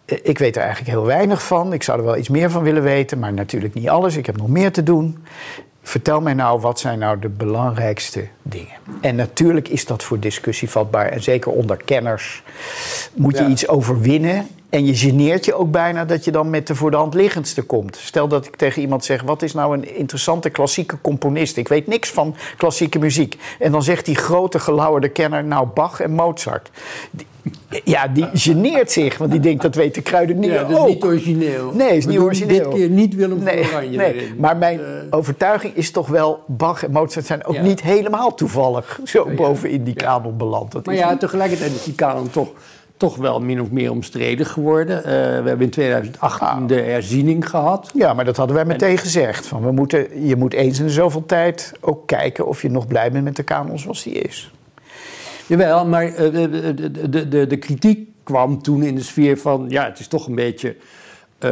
[0.06, 1.72] Eh, ik weet er eigenlijk heel weinig van.
[1.72, 4.16] Ik zou er wel iets meer van willen weten, maar natuurlijk niet alles.
[4.16, 5.24] Ik heb nog meer te doen.
[5.82, 8.74] Vertel mij nou, wat zijn nou de belangrijkste dingen?
[9.00, 11.06] En natuurlijk is dat voor discussie vatbaar.
[11.06, 12.42] En zeker onder kenners
[13.14, 14.46] moet je iets overwinnen.
[14.76, 17.62] En je geneert je ook bijna dat je dan met de voor de hand liggendste
[17.62, 17.96] komt.
[17.96, 21.56] Stel dat ik tegen iemand zeg: wat is nou een interessante klassieke componist?
[21.56, 23.36] Ik weet niks van klassieke muziek.
[23.58, 26.70] En dan zegt die grote gelauwerde kenner: nou, Bach en Mozart.
[27.84, 31.04] Ja, die geneert zich, want die denkt dat weet de kruidenier ja, dat is niet
[31.04, 31.72] origineel.
[31.74, 32.70] Nee, is niet origineel.
[32.70, 34.34] dit keer niet Willem nee, van Oranje nee.
[34.38, 36.42] Maar mijn uh, overtuiging is toch wel...
[36.46, 37.62] Bach en Mozart zijn ook ja.
[37.62, 40.72] niet helemaal toevallig zo oh, bovenin die kanon beland.
[40.72, 41.20] Dat maar ja, niet...
[41.20, 42.48] tegelijkertijd is die kanon toch
[42.96, 44.98] toch wel min of meer omstreden geworden.
[44.98, 46.68] Uh, we hebben in 2018 ah.
[46.68, 47.90] de herziening gehad.
[47.94, 48.98] Ja, maar dat hadden wij meteen en...
[48.98, 49.46] gezegd.
[49.46, 53.10] Van we moeten, je moet eens in zoveel tijd ook kijken of je nog blij
[53.10, 54.50] bent met de kanon zoals die is.
[55.46, 56.74] Jawel, maar uh, de,
[57.10, 59.66] de, de, de, kritiek kwam toen in de sfeer van...
[59.68, 60.76] ja, het is toch een beetje
[61.44, 61.50] uh,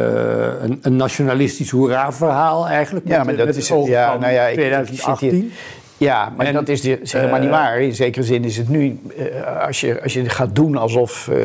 [0.61, 3.07] een, een, nationalistisch hoera-verhaal eigenlijk.
[3.07, 3.67] Ja, maar dat is...
[3.67, 5.51] Ja, nou ja, 2018.
[5.97, 7.81] Ja, maar dat is zeg maar niet waar.
[7.81, 11.27] In zekere zin is het nu, uh, als, je, als je gaat doen alsof.
[11.31, 11.37] Uh,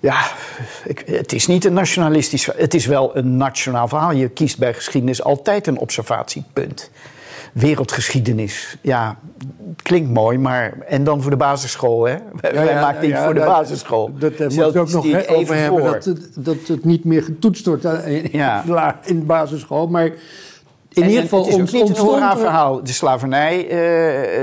[0.00, 0.26] ja,
[0.84, 2.48] ik, het is niet een nationalistisch.
[2.56, 4.12] Het is wel een nationaal verhaal.
[4.12, 6.90] Je kiest bij geschiedenis altijd een observatiepunt.
[7.52, 8.76] wereldgeschiedenis.
[8.80, 9.16] Ja,
[9.82, 10.78] klinkt mooi, maar...
[10.86, 12.16] En dan voor de basisschool, hè?
[12.40, 14.10] Wij ja, maken niet voor de basisschool.
[14.18, 17.84] Dat, dat moet ook nog over hebben dat het, dat het niet meer getoetst wordt
[17.84, 18.32] in,
[19.04, 19.86] in de basisschool.
[19.86, 20.10] Maar
[20.94, 21.96] in ieder geval, het is niet een
[22.36, 22.82] verhaal.
[22.82, 23.72] De slavernij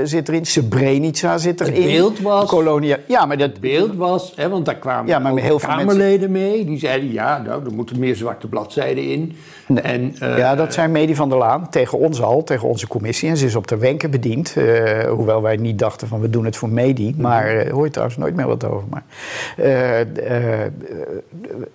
[0.04, 1.74] zit erin, Srebrenica zit erin.
[1.74, 2.48] Het beeld was...
[2.48, 4.32] Kolonia, ja, maar dat beeld was...
[4.36, 6.64] Hè, want daar kwamen ja, maar heel veel Kamerleden mee.
[6.64, 9.36] Die zeiden, ja, nou, er moeten meer zwarte bladzijden in.
[9.78, 13.28] En, uh, ja, dat zijn Medi van der Laan tegen ons al, tegen onze commissie.
[13.28, 14.54] En ze is op de wenken bediend.
[14.56, 17.10] Uh, hoewel wij niet dachten van, we doen het voor Medi.
[17.10, 17.20] Mhm.
[17.20, 18.88] Maar uh, hoor je trouwens nooit meer wat over.
[18.90, 19.02] Maar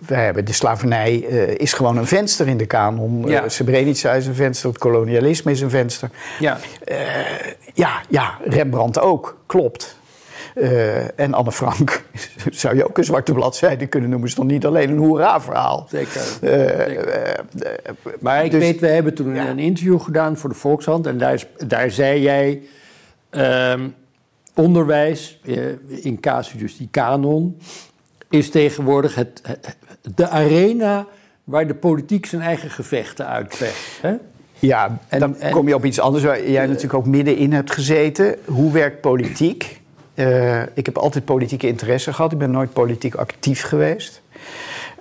[0.07, 1.15] wij hebben de slavernij
[1.57, 3.23] is gewoon een venster in de kanon.
[3.27, 3.49] Ja.
[3.49, 6.09] Srebrenica is een venster het kolonialisme is een venster.
[6.39, 6.57] Ja,
[7.73, 9.96] ja, ja Rembrandt ook, klopt.
[10.59, 12.03] Uh, en Anne Frank
[12.49, 14.27] zou je ook een zwarte bladzijde kunnen noemen.
[14.27, 15.87] Is toch niet alleen een hoera-verhaal?
[15.89, 16.21] Zeker.
[16.41, 21.07] Uh, maar ik dus, weet, we hebben toen een interview gedaan voor de Volkshand.
[21.07, 22.61] En daar, daar zei jij...
[23.31, 23.95] Um,
[24.53, 25.39] onderwijs
[25.87, 27.57] in casus dus die kanon...
[28.29, 29.41] is tegenwoordig het,
[30.15, 31.07] de arena
[31.43, 34.01] waar de politiek zijn eigen gevechten uitvecht.
[34.01, 34.15] Hè?
[34.59, 38.35] Ja, en, dan kom je op iets anders waar jij natuurlijk ook middenin hebt gezeten.
[38.45, 39.81] Hoe werkt politiek?
[40.17, 42.31] Uh, ik heb altijd politieke interesse gehad.
[42.31, 44.21] Ik ben nooit politiek actief geweest.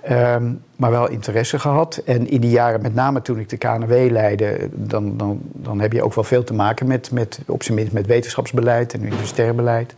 [0.09, 2.01] Um, maar wel interesse gehad.
[2.05, 5.93] En in die jaren, met name toen ik de KNW leidde, dan, dan, dan heb
[5.93, 9.55] je ook wel veel te maken met, met op zijn minst met wetenschapsbeleid en universitair
[9.55, 9.95] beleid.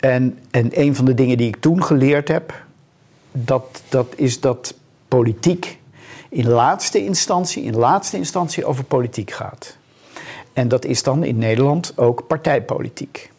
[0.00, 2.62] En, en een van de dingen die ik toen geleerd heb,
[3.32, 4.74] dat, dat is dat
[5.08, 5.78] politiek
[6.28, 9.76] in laatste instantie, in laatste instantie over politiek gaat.
[10.52, 13.30] En dat is dan in Nederland ook partijpolitiek.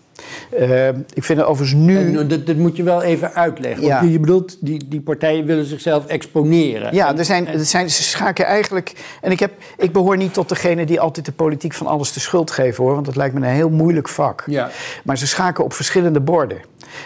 [0.60, 1.98] Uh, ik vind het overigens nu.
[1.98, 3.86] En, dat, dat, moet je wel even uitleggen.
[3.86, 4.02] Ja.
[4.02, 6.96] Je bedoelt, die, die partijen willen zichzelf exponeren.
[6.96, 8.94] Ja, er zijn, er zijn, ze schaken eigenlijk.
[9.22, 12.20] En ik, heb, ik behoor niet tot degene die altijd de politiek van alles de
[12.20, 12.94] schuld geven hoor.
[12.94, 14.44] Want dat lijkt me een heel moeilijk vak.
[14.48, 14.70] Ja.
[15.04, 16.58] Maar ze schaken op verschillende borden.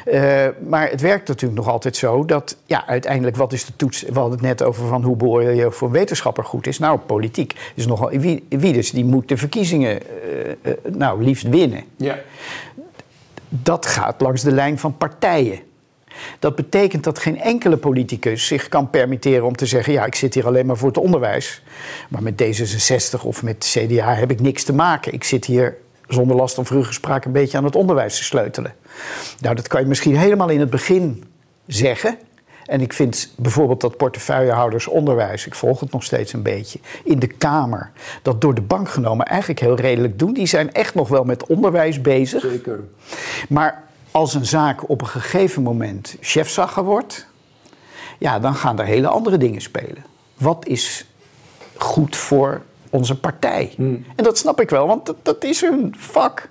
[0.08, 4.02] Uh, maar het werkt natuurlijk nog altijd zo dat, ja, uiteindelijk, wat is de toets?
[4.02, 6.80] We hadden het net over van hoe beoordeel je voor een wetenschapper goed is.
[6.80, 8.10] Nou, politiek is nogal.
[8.10, 10.00] Wie, wie dus, die moet de verkiezingen,
[10.64, 11.84] uh, nou, liefst winnen.
[11.96, 12.18] Ja.
[13.62, 15.60] Dat gaat langs de lijn van partijen.
[16.40, 20.34] Dat betekent dat geen enkele politicus zich kan permitteren om te zeggen: ja, ik zit
[20.34, 21.64] hier alleen maar voor het onderwijs.
[22.10, 25.14] Maar met D66 of met CDA heb ik niks te maken.
[25.14, 25.78] Ik zit hier
[26.08, 28.76] zonder last van vruchtgespraak een beetje aan het onderwijs te sleutelen.
[29.40, 31.24] Nou, dat kan je misschien helemaal in het begin
[31.68, 32.18] zeggen.
[32.66, 37.20] En ik vind bijvoorbeeld dat portefeuillehouders onderwijs, ik volg het nog steeds een beetje, in
[37.20, 37.92] de Kamer,
[38.22, 40.34] dat door de bank genomen eigenlijk heel redelijk doen.
[40.34, 42.42] Die zijn echt nog wel met onderwijs bezig.
[42.42, 42.80] Zeker.
[43.50, 47.28] Maar als een zaak op een gegeven moment chefzagger wordt,
[48.18, 50.06] ja, dan gaan er hele andere dingen spelen.
[50.38, 51.06] Wat is
[51.76, 53.74] goed voor onze partij?
[53.76, 54.06] Hmm.
[54.16, 56.50] En dat snap ik wel, want dat, dat is hun vak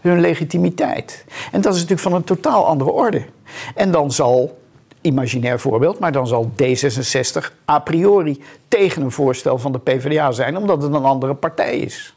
[0.00, 1.24] hun legitimiteit.
[1.52, 3.24] En dat is natuurlijk van een totaal andere orde.
[3.74, 4.58] En dan zal,
[5.00, 10.56] imaginair voorbeeld, maar dan zal D66 a priori tegen een voorstel van de PvdA zijn,
[10.56, 12.14] omdat het een andere partij is.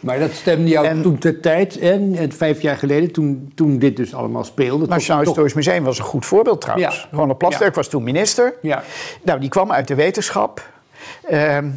[0.00, 3.96] Maar dat stemde jou en, toen ter tijd, en, vijf jaar geleden, toen, toen dit
[3.96, 4.80] dus allemaal speelde.
[4.80, 7.08] Het Nationaal Historisch Museum was een goed voorbeeld trouwens.
[7.10, 7.16] Ja.
[7.18, 8.54] Ronald Plasterk was toen minister.
[8.62, 8.82] Ja.
[9.22, 10.68] Nou, die kwam uit de wetenschap.
[11.24, 11.70] Ehm,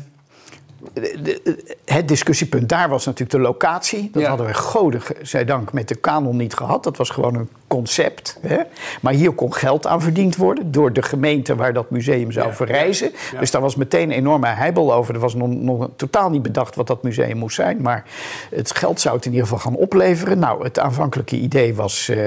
[1.86, 4.10] het discussiepunt daar was natuurlijk de locatie.
[4.14, 6.84] Dat hadden we godig, zij dank, met de kanon niet gehad.
[6.84, 8.38] Dat was gewoon een concept.
[8.42, 8.58] Hè?
[9.02, 13.12] Maar hier kon geld aan verdiend worden door de gemeente waar dat museum zou verrijzen.
[13.40, 15.14] Dus daar was meteen een enorme heibel over.
[15.14, 17.82] Er was nog, nog, totaal niet bedacht wat dat museum moest zijn.
[17.82, 18.04] Maar
[18.50, 20.40] het geld zou het in ieder geval gaan opleveren.
[20.40, 22.18] Nou, het aanvankelijke idee was uh,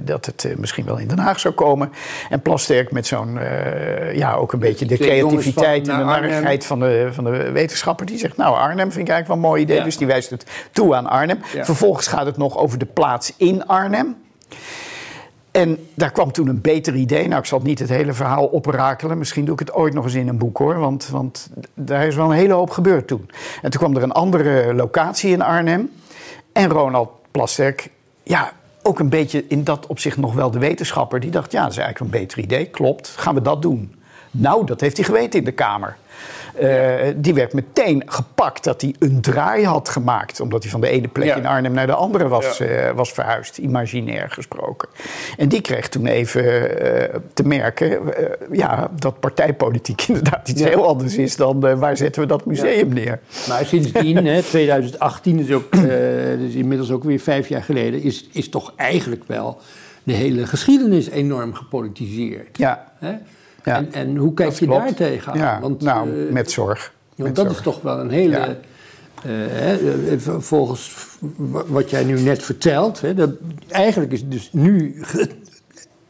[0.00, 1.92] dat het uh, misschien wel in Den Haag zou komen.
[2.30, 6.80] En Plasterk met zo'n, uh, ja, ook een beetje de creativiteit en de narigheid van
[6.80, 8.06] de, van de wetenschapper.
[8.06, 9.82] Die zegt, nou, Arnhem vind ik eigenlijk wel een mooi idee.
[9.82, 11.38] Dus die wijst het toe aan Arnhem.
[11.42, 14.16] Vervolgens gaat het nog over de plaats in Arnhem.
[15.50, 17.28] En daar kwam toen een beter idee.
[17.28, 19.18] Nou, ik zal niet het hele verhaal oprakelen.
[19.18, 20.78] Misschien doe ik het ooit nog eens in een boek hoor.
[20.78, 23.30] Want, want daar is wel een hele hoop gebeurd toen.
[23.62, 25.90] En toen kwam er een andere locatie in Arnhem.
[26.52, 27.90] En Ronald Plasterk,
[28.22, 31.20] ja, ook een beetje in dat opzicht nog wel de wetenschapper.
[31.20, 32.64] Die dacht, ja, dat is eigenlijk een beter idee.
[32.64, 33.94] Klopt, gaan we dat doen?
[34.30, 35.96] Nou, dat heeft hij geweten in de Kamer.
[36.60, 40.40] Uh, die werd meteen gepakt dat hij een draai had gemaakt.
[40.40, 43.58] Omdat hij van de ene plek in Arnhem naar de andere was, uh, was verhuisd,
[43.58, 44.88] imaginair gesproken.
[45.36, 48.00] En die kreeg toen even uh, te merken
[48.52, 53.20] ja, dat partijpolitiek inderdaad iets heel anders is dan waar zetten we dat museum neer.
[53.48, 55.72] Maar sindsdien, hè, 2018, is ook,
[56.38, 59.60] dus inmiddels ook weer vijf jaar geleden, is, is toch eigenlijk wel
[60.02, 62.58] de hele geschiedenis enorm gepolitiseerd.
[62.58, 62.92] Ja.
[62.98, 63.14] Hè?
[63.64, 65.38] Ja, en, en hoe kijk je daar tegenaan?
[65.38, 66.92] Ja, want, nou, uh, met zorg.
[67.14, 68.56] Want dat is toch wel een hele
[70.38, 70.94] volgens
[71.66, 73.30] wat jij nu net vertelt, hè, dat,
[73.68, 75.02] eigenlijk is dus nu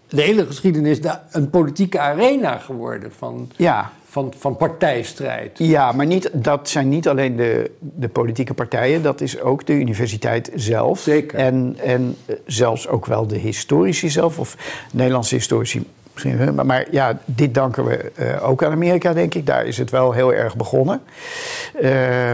[0.08, 0.98] de hele geschiedenis
[1.30, 3.92] een politieke arena geworden van, ja.
[4.04, 5.58] van, van partijstrijd.
[5.58, 9.72] Ja, maar niet, dat zijn niet alleen de, de politieke partijen, dat is ook de
[9.72, 11.00] universiteit zelf.
[11.00, 11.38] Zeker.
[11.38, 14.56] En, en eh, zelfs ook wel de historici zelf, of
[14.92, 15.86] Nederlandse historici.
[16.54, 19.46] Maar, maar ja, dit danken we uh, ook aan Amerika, denk ik.
[19.46, 21.00] Daar is het wel heel erg begonnen.
[21.82, 22.32] Uh,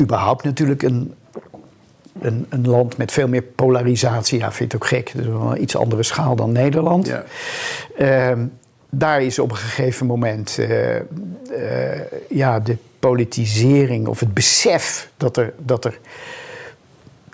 [0.00, 1.14] überhaupt natuurlijk een
[2.20, 4.38] een, een, land met veel meer polarisatie.
[4.38, 5.12] Ja, vind ik ook gek.
[5.14, 7.06] Dat is wel een iets andere schaal dan Nederland.
[7.06, 7.24] Ja.
[7.98, 8.44] Uh,
[8.90, 11.00] daar is op een gegeven moment uh, uh,
[12.28, 15.98] ja, de politisering of het besef dat er, dat er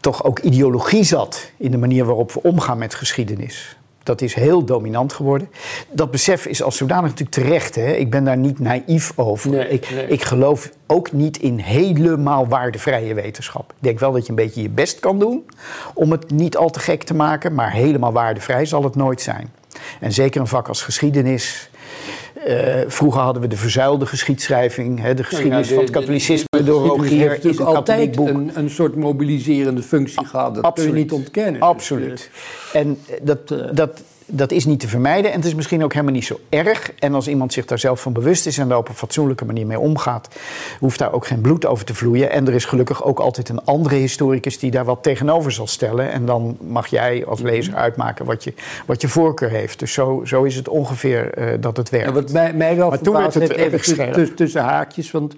[0.00, 3.76] toch ook ideologie zat in de manier waarop we omgaan met geschiedenis.
[4.02, 5.48] Dat is heel dominant geworden.
[5.90, 7.74] Dat besef is als zodanig natuurlijk terecht.
[7.74, 7.92] Hè?
[7.92, 9.70] Ik ben daar niet naïef over.
[9.70, 13.70] ik, ik geloof ook niet in helemaal waardevrije wetenschap.
[13.70, 15.44] Ik denk wel dat je een beetje je best kan doen
[15.94, 17.54] om het niet al te gek te maken.
[17.54, 19.52] Maar helemaal waardevrij zal het nooit zijn.
[20.00, 21.70] En zeker een vak als geschiedenis
[22.48, 27.28] uh, vroeger hadden we de verzuilde geschiedschrijving, hè, de geschiedenis van het katholicisme door Rogier.
[27.28, 30.54] heeft natuurlijk altijd een, een, soort mobiliserende functie gehad.
[30.54, 30.90] Dat Absoluut.
[30.90, 31.60] kun je niet ontkennen.
[31.60, 32.30] Absoluut.
[32.72, 36.14] En dat, eh, dat, dat is niet te vermijden en het is misschien ook helemaal
[36.14, 36.92] niet zo erg.
[36.98, 39.66] En als iemand zich daar zelf van bewust is en daar op een fatsoenlijke manier
[39.66, 40.28] mee omgaat,
[40.78, 42.30] hoeft daar ook geen bloed over te vloeien.
[42.30, 46.10] En er is gelukkig ook altijd een andere historicus die daar wat tegenover zal stellen.
[46.12, 48.54] En dan mag jij als lezer uitmaken wat je,
[48.86, 49.78] wat je voorkeur heeft.
[49.78, 52.06] Dus zo, zo is het ongeveer uh, dat het werkt.
[52.06, 55.34] Ja, wat mij, mij wel maar toen werd het even tussen haakjes, want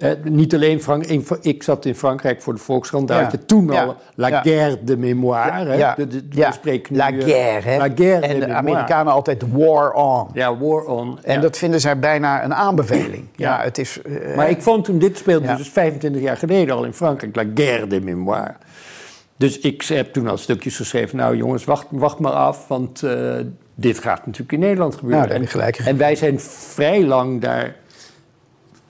[0.00, 1.06] eh, niet alleen Frank,
[1.40, 4.96] ik zat in Frankrijk voor de Volkskrant, daar had je toen al La Guerre de
[4.96, 5.76] Mémoire.
[5.76, 6.52] Ja, de, de, ja.
[6.88, 7.78] La eh, Guerre.
[7.78, 10.26] La Guerre en de, de Amerikanen altijd War On.
[10.32, 11.18] Ja, War On.
[11.22, 13.24] En dat vinden zij bijna een aanbeveling.
[13.36, 14.00] Ja, het is...
[14.06, 17.44] Uh, maar ik vond toen, dit speelde dus 25 jaar geleden al in Frankrijk, La
[17.54, 18.54] Guerre de Mémoire.
[19.36, 23.34] Dus ik heb toen al stukjes geschreven, nou jongens, wacht, wacht maar af, want uh,
[23.74, 25.30] dit gaat natuurlijk in Nederland gebeuren.
[25.30, 25.76] En, gelijk.
[25.76, 27.76] en wij zijn vrij lang daar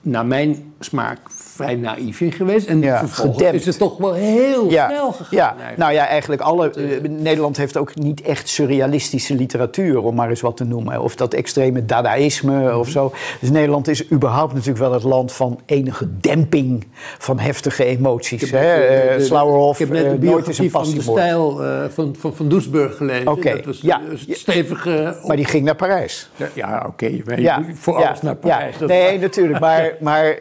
[0.01, 1.19] naar mijn smaak
[1.55, 2.67] vrij naïef in geweest.
[2.67, 5.27] En ja, vervolgens is het toch wel heel snel gegaan.
[5.29, 6.71] Ja, nou ja, eigenlijk alle...
[6.71, 11.01] Eh, Nederland heeft ook niet echt surrealistische literatuur, om maar eens wat te noemen.
[11.01, 13.13] Of dat extreme dadaïsme of zo.
[13.39, 16.87] Dus Nederland is überhaupt natuurlijk wel het land van enige demping
[17.17, 18.43] van heftige emoties.
[18.43, 19.17] Ik heb, hè?
[19.17, 22.49] Uh, Slauerhoff, ik heb net de nooit een van de stijl uh, van, van, van
[22.49, 23.27] Doesburg gelezen.
[23.27, 24.01] Oké, dat was ja.
[24.29, 25.17] stevige...
[25.25, 26.29] Maar die ging naar Parijs.
[26.53, 27.21] Ja, oké.
[27.21, 27.65] Okay.
[27.75, 28.75] voor alles naar Parijs.
[28.87, 29.59] Nee, natuurlijk.
[29.59, 30.39] Maar, maar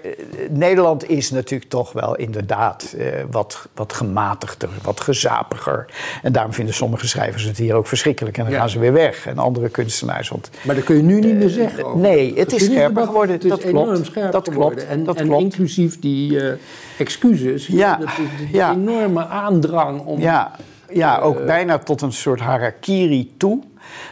[0.50, 5.86] Nederland is natuurlijk toch wel inderdaad uh, wat, wat gematigder, wat gezapiger.
[6.22, 8.38] En daarom vinden sommige schrijvers het hier ook verschrikkelijk.
[8.38, 9.26] En dan gaan ze weer weg.
[9.26, 10.28] En andere kunstenaars.
[10.28, 11.84] Want, maar dat kun je nu niet meer zeggen.
[11.84, 11.98] Over.
[11.98, 13.34] Nee, het, is scherper geworden.
[13.34, 14.06] Het is dat klopt.
[14.06, 14.86] Scherper dat klopt.
[14.86, 15.42] En, dat en klopt.
[15.42, 16.52] inclusief die uh,
[16.98, 17.66] excuses.
[17.66, 17.96] Ja.
[17.96, 18.08] Dat
[18.52, 18.72] ja.
[18.72, 20.20] enorme aandrang om...
[20.20, 20.50] Ja,
[20.92, 23.62] ja ook uh, bijna tot een soort harakiri toe.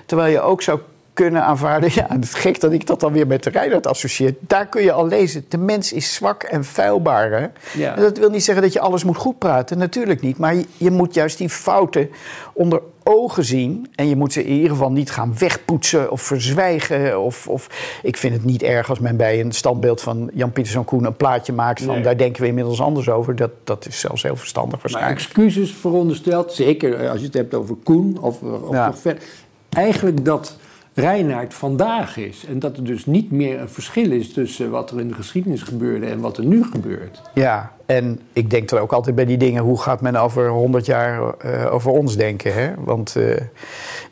[0.06, 0.80] Terwijl je ook zou
[1.24, 1.90] kunnen aanvaarden.
[1.98, 4.34] Ja, het is gek dat ik dat dan weer met de Reinhard associeer.
[4.40, 5.44] Daar kun je al lezen.
[5.48, 7.30] De mens is zwak en feilbaar.
[7.30, 7.46] Hè?
[7.80, 7.96] Ja.
[7.96, 9.78] En dat wil niet zeggen dat je alles moet goed praten.
[9.78, 10.38] Natuurlijk niet.
[10.38, 12.10] Maar je, je, moet juist die fouten
[12.52, 13.86] onder ogen zien.
[13.94, 17.20] En je moet ze in ieder geval niet gaan wegpoetsen of verzwijgen.
[17.20, 17.68] Of, of
[18.02, 21.16] ik vind het niet erg als men bij een standbeeld van Jan Pieterszoon Koen een
[21.16, 23.36] plaatje maakt van daar denken we inmiddels anders over.
[23.36, 25.18] Dat, dat is zelfs heel verstandig waarschijnlijk.
[25.18, 28.86] Maar excuses verondersteld, zeker als je het hebt over Koen of, of ja.
[28.86, 29.22] nog verder.
[29.68, 30.56] Eigenlijk dat
[30.98, 32.44] Reinaard vandaag is.
[32.46, 35.62] En dat er dus niet meer een verschil is tussen wat er in de geschiedenis
[35.62, 37.22] gebeurde en wat er nu gebeurt.
[37.34, 40.86] Ja, en ik denk er ook altijd bij die dingen, hoe gaat men over 100
[40.86, 42.54] jaar uh, over ons denken?
[42.54, 42.70] Hè?
[42.78, 43.36] Want uh,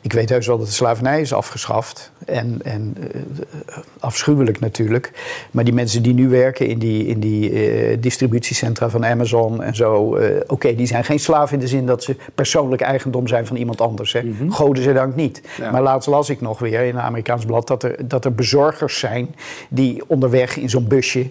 [0.01, 2.11] ik weet heus wel dat de slavernij is afgeschaft.
[2.25, 3.21] En, en uh,
[3.99, 5.11] afschuwelijk natuurlijk.
[5.51, 9.95] Maar die mensen die nu werken in die, in die distributiecentra van Amazon en zo.
[9.95, 13.55] Oké, okay, die zijn geen slaaf in de zin dat ze persoonlijk eigendom zijn van
[13.55, 14.13] iemand anders.
[14.13, 14.21] Hè?
[14.21, 14.51] Mm -hmm.
[14.51, 15.41] Goden ze dank niet.
[15.57, 15.71] Ja.
[15.71, 18.99] Maar laatst las ik nog weer in een Amerikaans blad dat er, dat er bezorgers
[18.99, 19.35] zijn
[19.69, 21.29] die onderweg in zo'n busje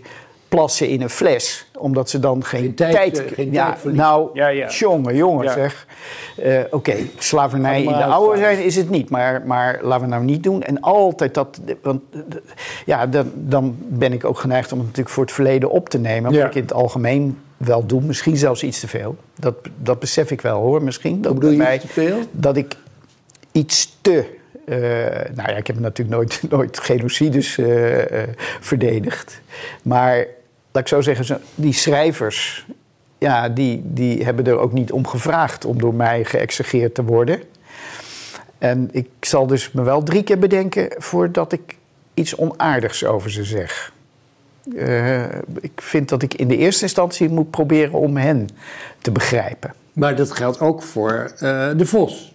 [0.49, 1.66] plassen in een fles.
[1.79, 4.69] Omdat ze dan geen, geen tijd, tijd, uh, geen ja, tijd Nou, ja, ja.
[4.69, 5.53] jongen, jongen ja.
[5.53, 5.87] zeg.
[6.45, 9.11] Uh, Oké, okay, slavernij in de oude zijn is het niet.
[9.11, 10.63] Maar, maar laten we nou niet doen.
[10.63, 11.61] En altijd dat...
[11.83, 12.03] Want
[12.85, 15.99] ja, dan, dan ben ik ook geneigd om het natuurlijk voor het verleden op te
[15.99, 16.33] nemen.
[16.33, 18.03] Wat ik in het algemeen wel doe.
[18.03, 19.17] Misschien zelfs iets te veel.
[19.35, 21.23] Dat, dat besef ik wel hoor, misschien.
[21.23, 22.19] Dat bedoel je mij, te veel?
[22.31, 22.77] Dat ik
[23.53, 24.77] iets te uh,
[25.35, 28.23] nou ja, ik heb natuurlijk nooit, nooit genocides uh, uh,
[28.61, 29.41] verdedigd.
[29.83, 30.27] Maar
[30.77, 32.67] laat ik zo zeggen, die schrijvers,
[33.19, 37.43] ja, die, die hebben er ook niet om gevraagd om door mij geëxegeerd te worden.
[38.59, 41.77] En ik zal dus me wel drie keer bedenken voordat ik
[42.15, 43.93] iets onaardigs over ze zeg.
[44.65, 45.25] Uh,
[45.61, 48.49] ik vind dat ik in de eerste instantie moet proberen om hen
[49.01, 49.75] te begrijpen.
[49.93, 52.35] Maar dat geldt ook voor uh, de Vos.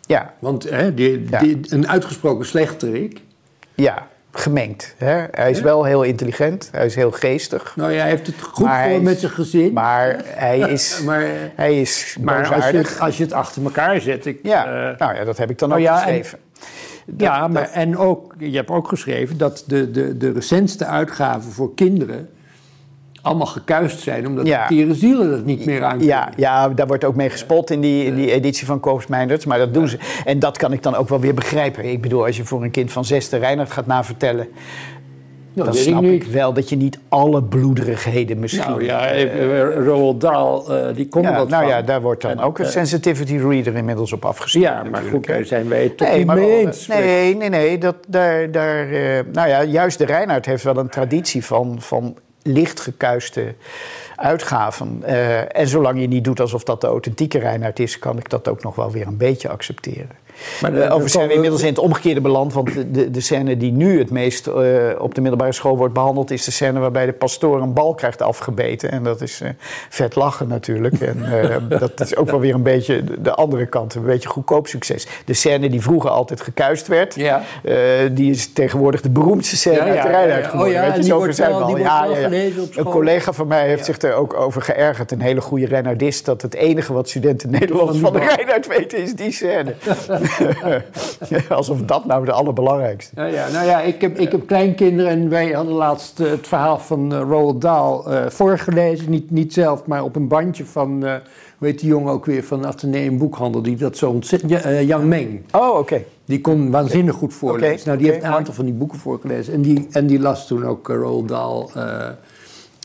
[0.00, 0.34] Ja.
[0.38, 3.20] Want hè, die, die, een uitgesproken slechterik.
[3.74, 4.94] Ja, gemengd.
[4.98, 5.24] Hè?
[5.30, 7.72] Hij is wel heel intelligent, hij is heel geestig.
[7.76, 9.72] Nou ja, hij heeft het goed voor met zijn gezin.
[9.72, 14.00] Maar hij is, maar, hij is maar als je, het, als je het achter elkaar
[14.00, 14.26] zet...
[14.26, 16.38] Ik, ja, uh, nou ja, dat heb ik dan nou ook ja, geschreven.
[17.06, 21.52] En, ja, maar en ook, je hebt ook geschreven dat de, de, de recentste uitgaven
[21.52, 22.28] voor kinderen
[23.22, 24.62] allemaal gekuist zijn, omdat ja.
[24.62, 27.80] de tieren zielen dat niet meer aan ja, ja, daar wordt ook mee gespot in
[27.80, 29.44] die, in die editie van Koos Meinders.
[29.44, 29.98] Maar dat doen ze.
[30.24, 31.84] En dat kan ik dan ook wel weer begrijpen.
[31.84, 34.48] Ik bedoel, als je voor een kind van zes de Reinhard gaat navertellen...
[35.52, 38.70] Ja, dan snap ik, wel dat je niet alle bloederigheden misschien...
[38.70, 41.66] Nou ja, uh, Roald Dahl, uh, die komt ja, Nou van.
[41.66, 44.64] ja, daar wordt dan ook een sensitivity reader inmiddels op afgestemd.
[44.64, 46.86] Ja, maar goed, daar zijn wij het toch nee, niet mee eens.
[46.86, 47.78] Nee, nee, nee.
[47.78, 48.86] Dat, daar, daar,
[49.32, 51.76] nou ja, juist de Reinhard heeft wel een traditie van...
[51.80, 53.54] van licht gekuiste
[54.16, 55.02] uitgaven.
[55.06, 58.48] Uh, en zolang je niet doet alsof dat de authentieke Reinhard is, kan ik dat
[58.48, 60.18] ook nog wel weer een beetje accepteren.
[60.60, 62.52] Maar Overigens zijn we inmiddels in het omgekeerde beland.
[62.52, 64.54] Want de, de scène die nu het meest uh,
[64.98, 66.30] op de middelbare school wordt behandeld...
[66.30, 68.90] is de scène waarbij de pastoor een bal krijgt afgebeten.
[68.90, 69.48] En dat is uh,
[69.88, 71.00] vet lachen natuurlijk.
[71.00, 71.24] En
[71.78, 73.94] dat is ook wel weer een beetje de andere kant.
[73.94, 75.06] Een beetje goedkoop succes.
[75.24, 77.14] De scène die vroeger altijd gekuist werd...
[77.14, 77.42] Ja.
[78.12, 80.60] die is tegenwoordig de beroemdste scène ja, uit de geworden.
[80.60, 82.30] Oh ja, Weet je, over zijn wel, ja, ja,
[82.74, 85.12] Een collega van mij heeft zich er ook over geërgerd.
[85.12, 86.24] Een hele goede Reinhardist.
[86.24, 89.74] Dat het enige wat studenten Nederlands van de Reinhard weten is die scène.
[91.48, 95.28] Alsof dat nou de allerbelangrijkste ja, ja, Nou ja, ik heb, ik heb kleinkinderen en
[95.28, 99.10] wij hadden laatst uh, het verhaal van uh, Roald Dahl uh, voorgelezen.
[99.10, 101.00] Niet, niet zelf, maar op een bandje van,
[101.58, 104.64] hoe heet die jongen ook weer, van Atheneum Boekhandel, die dat zo ontzettend...
[104.86, 105.42] Yang Meng.
[105.52, 105.78] Oh, oké.
[105.78, 106.06] Okay.
[106.24, 107.72] Die kon waanzinnig goed voorlezen.
[107.72, 107.84] Okay.
[107.84, 108.18] Nou, die okay.
[108.18, 109.54] heeft een aantal van die boeken voorgelezen.
[109.54, 111.70] En die, en die las toen ook Roald Dahl...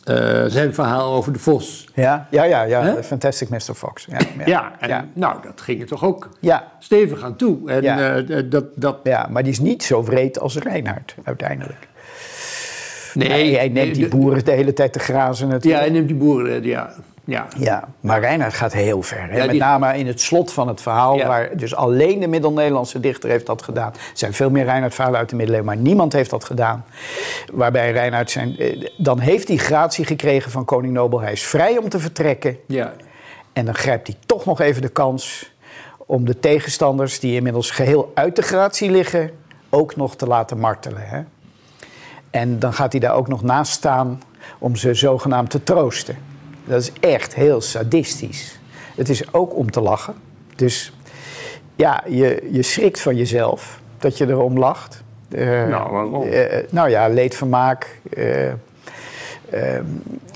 [0.10, 1.88] Uh, zijn verhaal over de vos.
[1.94, 2.84] Ja, ja, ja, ja.
[2.84, 3.02] Huh?
[3.02, 3.74] Fantastic Mr.
[3.76, 4.06] Fox.
[4.10, 4.46] Ja, ja.
[4.46, 6.72] ja, en, ja, nou, dat ging er toch ook ja.
[6.80, 7.72] stevig aan toe.
[7.72, 8.18] En, ja.
[8.18, 9.00] Uh, dat, dat...
[9.04, 11.88] ja, maar die is niet zo wreed als Reinhard uiteindelijk.
[13.14, 15.82] Nee, hij neemt die boeren de hele tijd te grazen natuurlijk.
[15.82, 16.94] Ja, hij neemt die boeren, ja.
[17.26, 17.48] Ja.
[17.58, 19.36] ja, maar Reinhard gaat heel ver.
[19.36, 21.28] Ja, Met name in het slot van het verhaal, ja.
[21.28, 23.92] waar dus alleen de Middel-Nederlandse dichter heeft dat gedaan.
[23.94, 26.86] Er zijn veel meer Reinhard-verhalen uit de middeleeuwen, maar niemand heeft dat gedaan.
[27.54, 28.58] Waarbij Reinhard zijn.
[28.98, 31.22] Dan heeft hij gratie gekregen van koning Nobel.
[31.22, 32.58] Hij is vrij om te vertrekken.
[32.68, 32.94] Ja.
[33.54, 35.54] En dan grijpt hij toch nog even de kans
[35.98, 39.32] om de tegenstanders, die inmiddels geheel uit de gratie liggen,
[39.70, 41.02] ook nog te laten martelen.
[41.08, 41.22] Hè?
[42.30, 44.22] En dan gaat hij daar ook nog naast staan
[44.60, 46.18] om ze zogenaamd te troosten.
[46.66, 48.60] Dat is echt heel sadistisch.
[48.96, 50.14] Het is ook om te lachen.
[50.56, 50.94] Dus
[51.76, 55.04] ja, je, je schrikt van jezelf dat je erom lacht.
[55.30, 56.28] Uh, nou, waarom?
[56.28, 58.00] Uh, nou ja, leedvermaak.
[59.54, 59.62] Uh,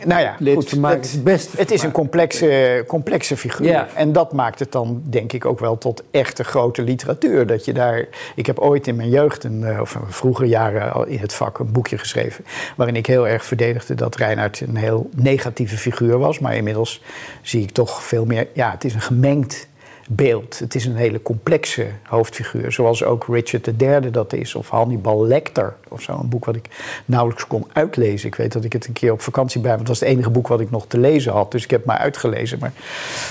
[0.06, 1.58] nou ja, goed, het beste.
[1.58, 3.68] Het is een complexe, complexe figuur.
[3.68, 3.88] Ja.
[3.96, 7.48] En dat maakt het dan, denk ik, ook wel tot echte grote literatuur.
[7.48, 8.08] Dat je daar.
[8.36, 11.72] Ik heb ooit in mijn jeugd, een, of vroegere jaren al in het vak, een
[11.72, 12.46] boekje geschreven.
[12.76, 16.40] waarin ik heel erg verdedigde dat Reinhard een heel negatieve figuur was.
[16.40, 17.02] Maar inmiddels
[17.42, 18.48] zie ik toch veel meer.
[18.54, 19.68] Ja, het is een gemengd
[20.12, 20.60] beeld.
[20.60, 22.72] Het is een hele complexe hoofdfiguur.
[22.72, 24.56] Zoals ook Richard III dat is.
[24.56, 26.18] Of Hannibal Lecter of zo.
[26.20, 26.66] Een boek wat ik
[27.06, 28.28] nauwelijks kon uitlezen.
[28.28, 29.70] Ik weet dat ik het een keer op vakantie bij...
[29.70, 31.52] want het was het enige boek wat ik nog te lezen had.
[31.52, 32.60] Dus ik heb het maar uitgelezen.
[32.60, 32.74] Maar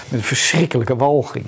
[0.09, 1.45] met een verschrikkelijke walging.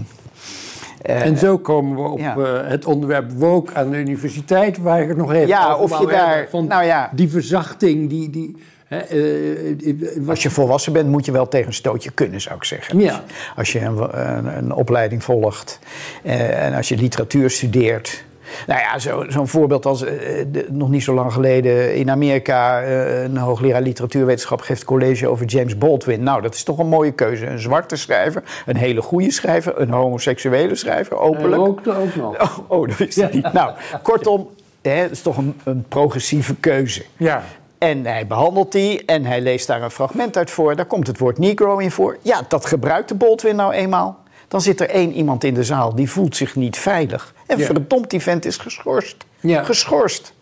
[1.07, 2.37] Uh, en zo komen we op ja.
[2.37, 4.79] uh, het onderwerp woke aan de universiteit...
[4.79, 6.69] waar ik het nog even ja, of je daar, vond.
[6.69, 7.11] Nou ja.
[7.15, 8.31] Die verzachting, die...
[8.31, 8.57] die
[8.91, 12.65] He, uh, als je volwassen bent, moet je wel tegen een stootje kunnen, zou ik
[12.65, 13.01] zeggen.
[13.01, 13.25] Ja.
[13.57, 15.79] Als je een, een, een opleiding volgt
[16.25, 18.25] uh, en als je literatuur studeert.
[18.67, 20.09] Nou ja, zo'n zo voorbeeld als uh,
[20.53, 22.85] de, nog niet zo lang geleden in Amerika...
[23.25, 26.23] een hoogleraar literatuurwetenschap geeft college over James Baldwin.
[26.23, 27.47] Nou, dat is toch een mooie keuze.
[27.47, 29.81] Een zwarte schrijver, een hele goede schrijver...
[29.81, 31.63] een homoseksuele schrijver, openlijk.
[31.63, 32.41] ook, ook nog.
[32.41, 33.35] Oh, oh dat wist ik ja.
[33.35, 33.53] niet.
[33.53, 34.49] Nou, kortom,
[34.83, 37.05] het is toch een, een progressieve keuze.
[37.17, 37.43] Ja.
[37.81, 40.77] En hij behandelt die en hij leest daar een fragment uit voor.
[40.77, 42.19] Daar komt het woord Negro in voor.
[42.23, 44.19] Ja, dat gebruikt de Baldwin nou eenmaal.
[44.49, 47.35] Dan zit er één iemand in de zaal die voelt zich niet veilig.
[47.47, 47.65] En ja.
[47.65, 49.17] verdomd, die vent is geschorst.
[49.41, 49.63] Ja.
[49.63, 50.33] Geschorst.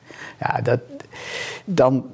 [0.41, 0.81] Ja, dat,
[1.65, 2.05] dan,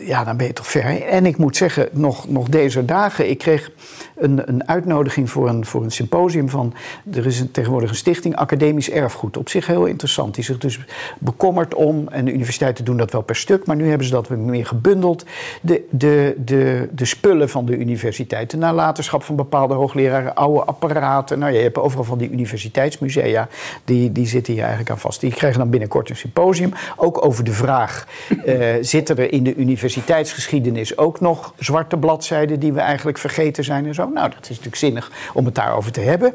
[0.00, 1.02] ja, dan ben je toch ver.
[1.02, 3.70] En ik moet zeggen, nog, nog deze dagen, ik kreeg
[4.16, 6.74] een, een uitnodiging voor een, voor een symposium van...
[7.12, 9.36] Er is tegenwoordig een stichting Academisch Erfgoed.
[9.36, 10.34] Op zich heel interessant.
[10.34, 10.80] Die zich dus
[11.18, 12.08] bekommert om...
[12.08, 15.24] En de universiteiten doen dat wel per stuk, maar nu hebben ze dat meer gebundeld.
[15.60, 18.50] De, de, de, de spullen van de universiteit.
[18.50, 21.38] De nalatenschap van bepaalde hoogleraren, oude apparaten.
[21.38, 23.48] Nou, je hebt overal van die universiteitsmusea.
[23.84, 25.20] Die, die zitten hier eigenlijk aan vast.
[25.20, 26.72] Die krijgen dan binnenkort een symposium.
[26.96, 28.06] Ook over de vraag:
[28.46, 29.54] uh, zitten er in de
[29.84, 34.08] universiteitsgeschiedenis ook nog zwarte bladzijden die we eigenlijk vergeten zijn en zo?
[34.08, 36.34] Nou, dat is natuurlijk zinnig om het daarover te hebben.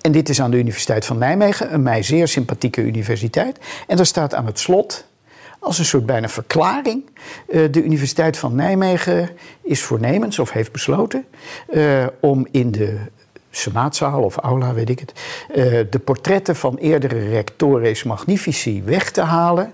[0.00, 3.58] En dit is aan de Universiteit van Nijmegen, een mij zeer sympathieke universiteit.
[3.86, 5.06] En daar staat aan het slot,
[5.58, 7.04] als een soort bijna verklaring,
[7.48, 9.30] uh, de Universiteit van Nijmegen
[9.62, 11.24] is voornemens of heeft besloten
[11.70, 12.98] uh, om in de
[13.50, 15.12] senaatzaal of aula, weet ik het,
[15.50, 15.56] uh,
[15.90, 19.72] de portretten van eerdere rectores magnifici weg te halen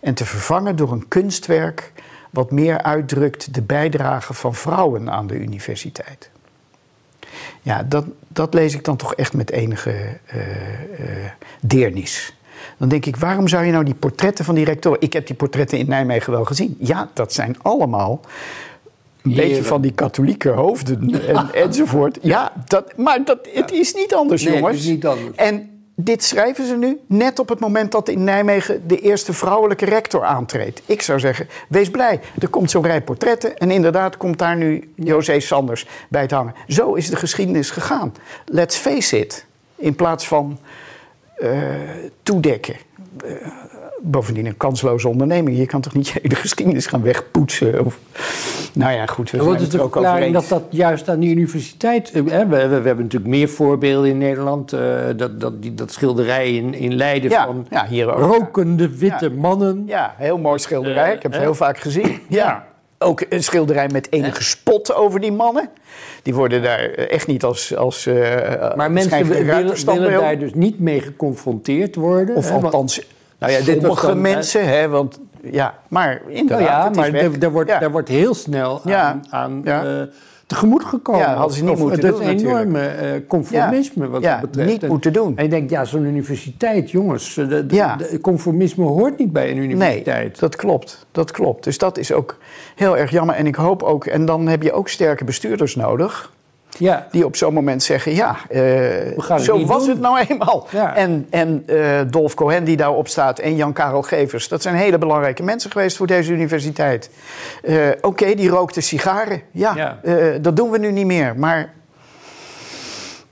[0.00, 1.92] en te vervangen door een kunstwerk
[2.36, 6.30] wat meer uitdrukt de bijdrage van vrouwen aan de universiteit.
[7.62, 10.40] Ja, dat, dat lees ik dan toch echt met enige uh,
[11.00, 11.30] uh,
[11.60, 12.34] deernis.
[12.78, 15.00] Dan denk ik, waarom zou je nou die portretten van die rectoren...
[15.00, 16.76] Ik heb die portretten in Nijmegen wel gezien.
[16.78, 18.20] Ja, dat zijn allemaal
[19.22, 22.18] een beetje van die katholieke hoofden en, enzovoort.
[22.22, 24.76] Ja, dat, maar dat, het is niet anders, nee, jongens.
[24.76, 25.36] Het is niet anders.
[25.36, 29.84] En dit schrijven ze nu net op het moment dat in Nijmegen de eerste vrouwelijke
[29.84, 30.82] rector aantreedt.
[30.86, 32.20] Ik zou zeggen, wees blij.
[32.38, 36.54] Er komt zo'n rij portretten en inderdaad komt daar nu José Sanders bij te hangen.
[36.68, 38.14] Zo is de geschiedenis gegaan.
[38.44, 39.46] Let's face it.
[39.74, 40.58] In plaats van
[41.38, 41.50] uh,
[42.22, 42.76] toedekken.
[43.24, 43.30] Uh,
[44.10, 45.58] bovendien een kansloze onderneming.
[45.58, 47.84] Je kan toch niet je hele geschiedenis gaan wegpoetsen?
[47.84, 47.98] Of...
[48.72, 49.30] Nou ja, goed.
[49.30, 52.12] We Wat is de verklaring dat dat juist aan de universiteit...
[52.12, 54.72] Hè, we, we, we, hebben natuurlijk meer voorbeelden in Nederland.
[54.72, 54.80] Uh,
[55.16, 59.30] dat, dat, die, dat schilderij in, in Leiden ja, van ja, hier ook, rokende witte
[59.30, 59.40] ja.
[59.40, 59.84] mannen.
[59.86, 61.14] Ja, heel mooi schilderij.
[61.14, 62.18] Ik heb het heel vaak gezien.
[62.28, 62.66] Ja.
[62.98, 65.68] Ook een schilderij met enige spot over die mannen.
[66.22, 67.76] Die worden daar echt niet als.
[67.76, 68.14] als uh,
[68.74, 72.36] maar mensen willen, willen daar dus niet mee geconfronteerd worden.
[72.36, 73.00] Of hè, althans,
[73.38, 75.20] nou ja, dit dan, mensen, hè, want
[75.50, 76.94] ja, maar inderdaad.
[76.94, 77.90] Ja, maar er wordt, ja.
[77.90, 79.20] wordt heel snel aan, ja.
[79.30, 79.84] aan ja.
[79.84, 80.02] uh,
[80.46, 81.20] tegemoet gekomen.
[81.20, 84.70] Ja, hadden ze niet of, moeten dat doen een enorme uh, conformisme wat dat betreft.
[84.70, 85.36] niet moeten doen.
[85.36, 87.96] En je denkt, ja, zo'n universiteit, jongens, de, de, ja.
[87.96, 90.06] de, conformisme hoort niet bij een universiteit.
[90.06, 91.64] Nee, dat klopt, dat klopt.
[91.64, 92.36] Dus dat is ook
[92.74, 93.34] heel erg jammer.
[93.34, 96.34] En ik hoop ook, en dan heb je ook sterke bestuurders nodig...
[96.78, 97.06] Ja.
[97.10, 99.90] Die op zo'n moment zeggen: Ja, uh, zo was doen.
[99.90, 100.66] het nou eenmaal.
[100.70, 100.94] Ja.
[100.94, 104.48] En, en uh, Dolf Cohen, die daarop staat, en Jan-Karel Gevers.
[104.48, 107.10] Dat zijn hele belangrijke mensen geweest voor deze universiteit.
[107.62, 109.42] Uh, Oké, okay, die rookte sigaren.
[109.50, 110.38] Ja, ja.
[110.38, 111.34] dat doen we nu niet meer.
[111.36, 111.72] Maar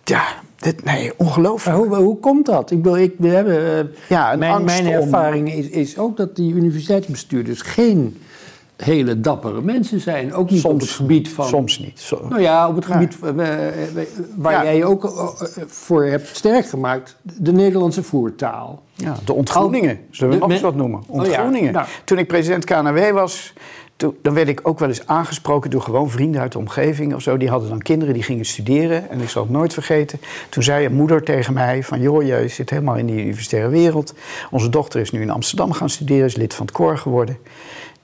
[0.04, 0.24] ja,
[0.56, 1.76] dit, nee, ongelooflijk.
[1.76, 2.70] Hoe, hoe, komt dat?
[2.70, 4.92] Ik bedoel, ik, we hebben, ja, mijn, mijn om...
[4.92, 8.22] ervaring is, is ook dat die universiteitsbestuurders geen
[8.76, 10.34] hele dappere mensen zijn.
[10.34, 11.46] Ook niet soms, op het gebied van...
[11.46, 12.00] Soms niet.
[12.00, 12.26] Zo.
[12.28, 13.34] Nou ja, op het gebied ja.
[14.36, 14.64] waar ja.
[14.64, 15.32] jij je ook
[15.66, 17.16] voor hebt sterk gemaakt.
[17.22, 18.82] De Nederlandse voertaal.
[18.94, 19.98] Ja, de ontgroeningen.
[20.10, 21.02] Zullen we nog eens wat noemen?
[21.06, 21.58] Ontgroeningen.
[21.58, 21.70] Oh ja.
[21.70, 21.86] nou.
[22.04, 23.52] Toen ik president KNW was...
[23.96, 27.22] Toen, dan werd ik ook wel eens aangesproken door gewoon vrienden uit de omgeving of
[27.22, 27.36] zo.
[27.36, 29.10] Die hadden dan kinderen die gingen studeren.
[29.10, 30.20] En ik zal het nooit vergeten.
[30.48, 32.00] Toen zei een moeder tegen mij van...
[32.00, 34.14] joh, je zit helemaal in die universitaire wereld.
[34.50, 36.24] Onze dochter is nu in Amsterdam gaan studeren.
[36.24, 37.38] Is lid van het koor geworden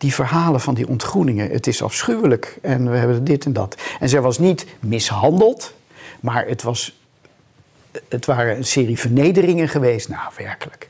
[0.01, 1.51] die verhalen van die ontgroeningen.
[1.51, 3.77] Het is afschuwelijk en we hebben dit en dat.
[4.01, 5.75] En zij was niet mishandeld,
[6.21, 7.01] maar het, was,
[8.09, 10.09] het waren een serie vernederingen geweest.
[10.09, 10.89] Nou, werkelijk.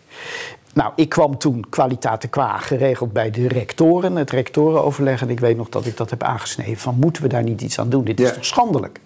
[0.75, 5.21] Nou, ik kwam toen kwaliteit qua geregeld bij de rectoren, het rectorenoverleg.
[5.21, 6.77] En ik weet nog dat ik dat heb aangesneden.
[6.77, 8.05] Van moeten we daar niet iets aan doen?
[8.05, 8.35] Dit is ja.
[8.35, 9.01] toch schandelijk?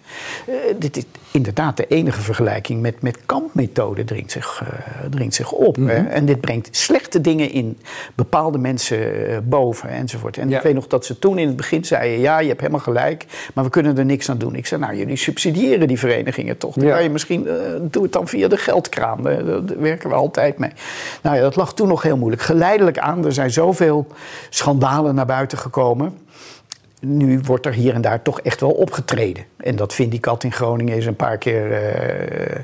[0.48, 4.68] Uh, dit is inderdaad de enige vergelijking met, met kampmethode dringt zich, uh,
[5.10, 5.76] dringt zich op.
[5.76, 5.96] Mm -hmm.
[5.96, 6.08] hè?
[6.08, 7.78] En dit brengt slechte dingen in
[8.14, 10.38] bepaalde mensen uh, boven enzovoort.
[10.38, 10.56] En ja.
[10.56, 13.26] ik weet nog dat ze toen in het begin zeiden: ja, je hebt helemaal gelijk,
[13.54, 14.54] maar we kunnen er niks aan doen.
[14.54, 16.74] Ik zei: nou, jullie subsidiëren die verenigingen toch?
[16.74, 16.94] Dan ja.
[16.94, 17.48] kan je misschien,
[17.80, 19.22] doe het dan via de geldkraan.
[19.22, 20.70] Daar werken we altijd mee.
[21.22, 22.42] Nou ja, dat lag toen nog heel moeilijk.
[22.42, 24.06] Geleidelijk aan, er zijn zoveel
[24.50, 26.18] schandalen naar buiten gekomen.
[27.00, 29.44] Nu wordt er hier en daar toch echt wel opgetreden.
[29.56, 31.70] En dat Vindicat in Groningen is een paar keer.
[31.70, 32.58] Uh,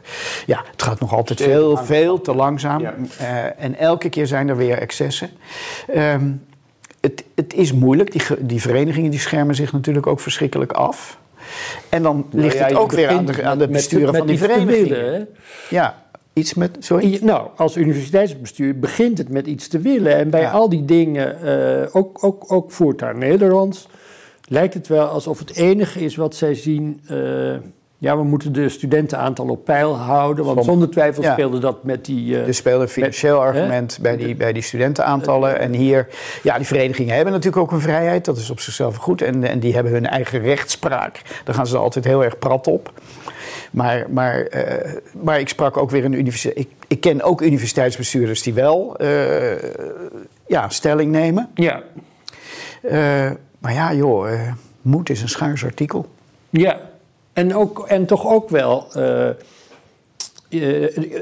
[0.47, 2.81] ja, het gaat nog altijd veel, veel te langzaam.
[2.81, 2.95] Ja.
[3.21, 5.31] Uh, en elke keer zijn er weer excessen.
[5.97, 6.43] Um,
[7.01, 8.13] het, het, is moeilijk.
[8.13, 11.19] Die, die verenigingen die schermen zich natuurlijk ook verschrikkelijk af.
[11.89, 14.39] En dan nou ligt ja, het ook weer aan de, aan de besturen van die
[14.39, 14.89] verenigingen.
[14.89, 15.29] Willen,
[15.71, 16.03] ja,
[16.33, 17.19] Iets met, sorry?
[17.23, 20.17] Nou, als universiteitsbestuur begint het met iets te willen.
[20.17, 20.51] En bij ja.
[20.51, 23.89] al die dingen, uh, ook, ook, ook voortaan Nederlands,
[24.45, 27.57] lijkt het wel alsof het enige is wat zij zien uh,
[28.01, 30.45] ja, we moeten de studentenaantal op peil houden.
[30.45, 32.27] Want zonder twijfel speelde dat met die...
[32.27, 35.59] Uh, er speelde een financieel argument bij die, bij die studentenaantallen.
[35.59, 36.07] En hier,
[36.43, 38.25] ja, die verenigingen hebben natuurlijk ook een vrijheid.
[38.25, 39.23] Dat is op zichzelf goed.
[39.23, 41.23] En, en die hebben hun eigen rechtspraak.
[41.45, 42.93] Daar gaan ze altijd heel erg prat op.
[43.71, 44.93] Maar, maar, uh,
[45.23, 46.59] maar ik sprak ook weer een universiteit.
[46.59, 49.63] Ik, ik ken ook universiteitsbestuurders die wel uh,
[50.47, 51.51] ja, stelling nemen.
[51.55, 51.83] Ja.
[53.59, 54.31] maar ja, joh,
[54.83, 56.07] moed is een schaars artikel.
[56.51, 56.81] Ja,
[57.33, 59.29] en, ook, en toch ook wel uh,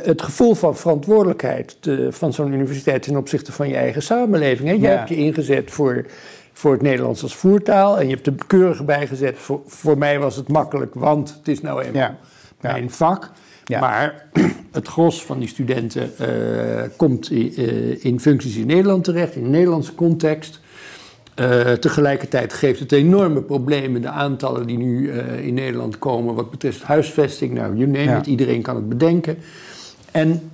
[0.03, 1.77] het gevoel van verantwoordelijkheid
[2.11, 4.69] van zo'n universiteit ten opzichte van je eigen samenleving.
[4.69, 4.75] Hè?
[4.75, 6.07] Jij hebt je ingezet voor,
[6.53, 9.39] voor het Nederlands als voertaal en je hebt er keurig bij gezet.
[9.39, 12.17] Voor, voor mij was het makkelijk, want het is nou eenmaal ja.
[12.61, 13.31] Mijn vak.
[13.81, 14.29] Maar
[14.73, 19.45] het gros van die studenten uh, komt in, uh, in functies in Nederland terecht, in
[19.45, 20.61] een Nederlandse context.
[21.37, 26.83] Uh, tegelijkertijd geeft het enorme problemen, de aantallen die nu in Nederland komen wat betreft
[26.83, 27.53] huisvesting.
[27.53, 28.19] Nou, you name ja.
[28.19, 29.39] it, iedereen kan het bedenken.
[30.11, 30.51] En,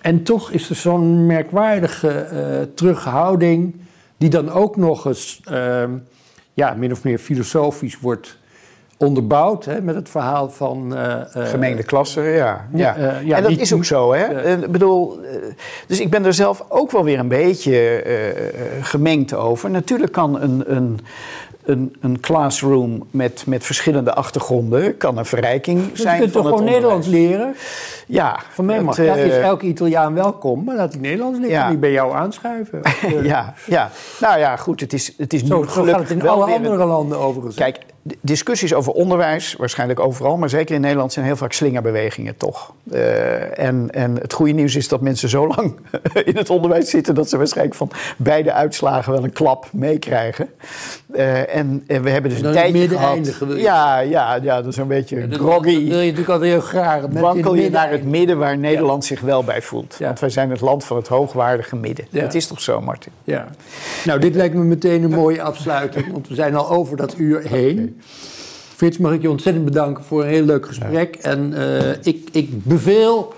[0.00, 3.74] en toch is er zo'n merkwaardige terughouding,
[4.16, 5.90] die dan ook nog eens ehm,
[6.54, 8.38] ja, min of meer filosofisch wordt
[8.98, 10.92] onderbouwd hè, met het verhaal van...
[10.92, 12.68] Uh, Gemengde klassen, ja.
[12.72, 12.96] ja.
[12.96, 14.52] Uh, ja en dat is ook zo, hè.
[14.62, 15.20] Ik bedoel,
[15.86, 18.02] dus ik ben er zelf ook wel weer een beetje
[18.80, 19.70] gemengd over.
[19.70, 21.00] Natuurlijk kan een, een,
[21.64, 26.14] een, een classroom met, met verschillende achtergronden kan een verrijking dus zijn.
[26.14, 27.54] Je kunt toch gewoon Nederlands leren?
[28.06, 28.40] Ja.
[28.50, 28.98] Van mij mag.
[28.98, 31.54] Uh, is elke Italiaan welkom, maar laat hij Nederlands leren.
[31.54, 31.68] Ja.
[31.68, 32.80] niet bij jou aanschuiven.
[33.22, 33.90] ja, ja,
[34.20, 34.80] nou ja, goed.
[34.80, 37.56] Het is, het is nu gelukkig gaat het in alle andere landen overigens.
[37.56, 37.78] Kijk,
[38.20, 42.72] discussies over onderwijs, waarschijnlijk overal, maar zeker in Nederland zijn heel vaak slingerbewegingen toch.
[42.92, 45.76] Uh, en, en het goede nieuws is dat mensen zo lang
[46.24, 50.48] in het onderwijs zitten dat ze waarschijnlijk van beide uitslagen wel een klap meekrijgen.
[51.14, 53.36] Uh, en, en, we hebben dus een tijdje gehad.
[53.56, 55.72] Ja, ja, ja, dat is een beetje ja, groggy.
[55.72, 57.08] Dat wil je natuurlijk altijd heel graag.
[57.08, 59.96] Met Wankel je naar het midden waar Nederland zich wel bij voelt.
[59.98, 62.06] Want wij zijn het land van het hoogwaardige midden.
[62.10, 63.12] Dat is toch zo, Martin?
[63.24, 63.46] Ja.
[64.04, 67.40] Nou, dit lijkt me meteen een mooie afsluiting, want we zijn al over dat uur
[67.48, 67.93] heen.
[68.74, 71.16] Frits, mag ik je ontzettend bedanken voor een heel leuk gesprek.
[71.16, 73.34] En uh, ik, ik beveel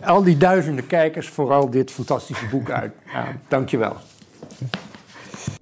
[0.00, 2.92] al die duizenden kijkers vooral dit fantastische boek uit.
[3.12, 3.96] Ja, dankjewel.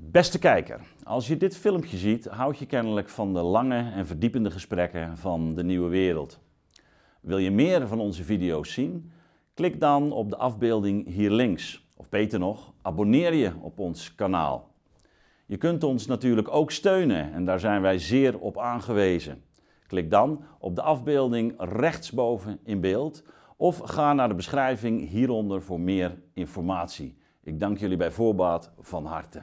[0.00, 4.50] Beste kijker, als je dit filmpje ziet, houd je kennelijk van de lange en verdiepende
[4.50, 6.38] gesprekken van de nieuwe wereld.
[7.20, 9.12] Wil je meer van onze video's zien?
[9.54, 11.86] Klik dan op de afbeelding hier links.
[11.96, 14.69] Of beter nog, abonneer je op ons kanaal.
[15.50, 19.42] Je kunt ons natuurlijk ook steunen en daar zijn wij zeer op aangewezen.
[19.86, 23.24] Klik dan op de afbeelding rechtsboven in beeld
[23.56, 27.16] of ga naar de beschrijving hieronder voor meer informatie.
[27.42, 29.42] Ik dank jullie bij voorbaat van harte.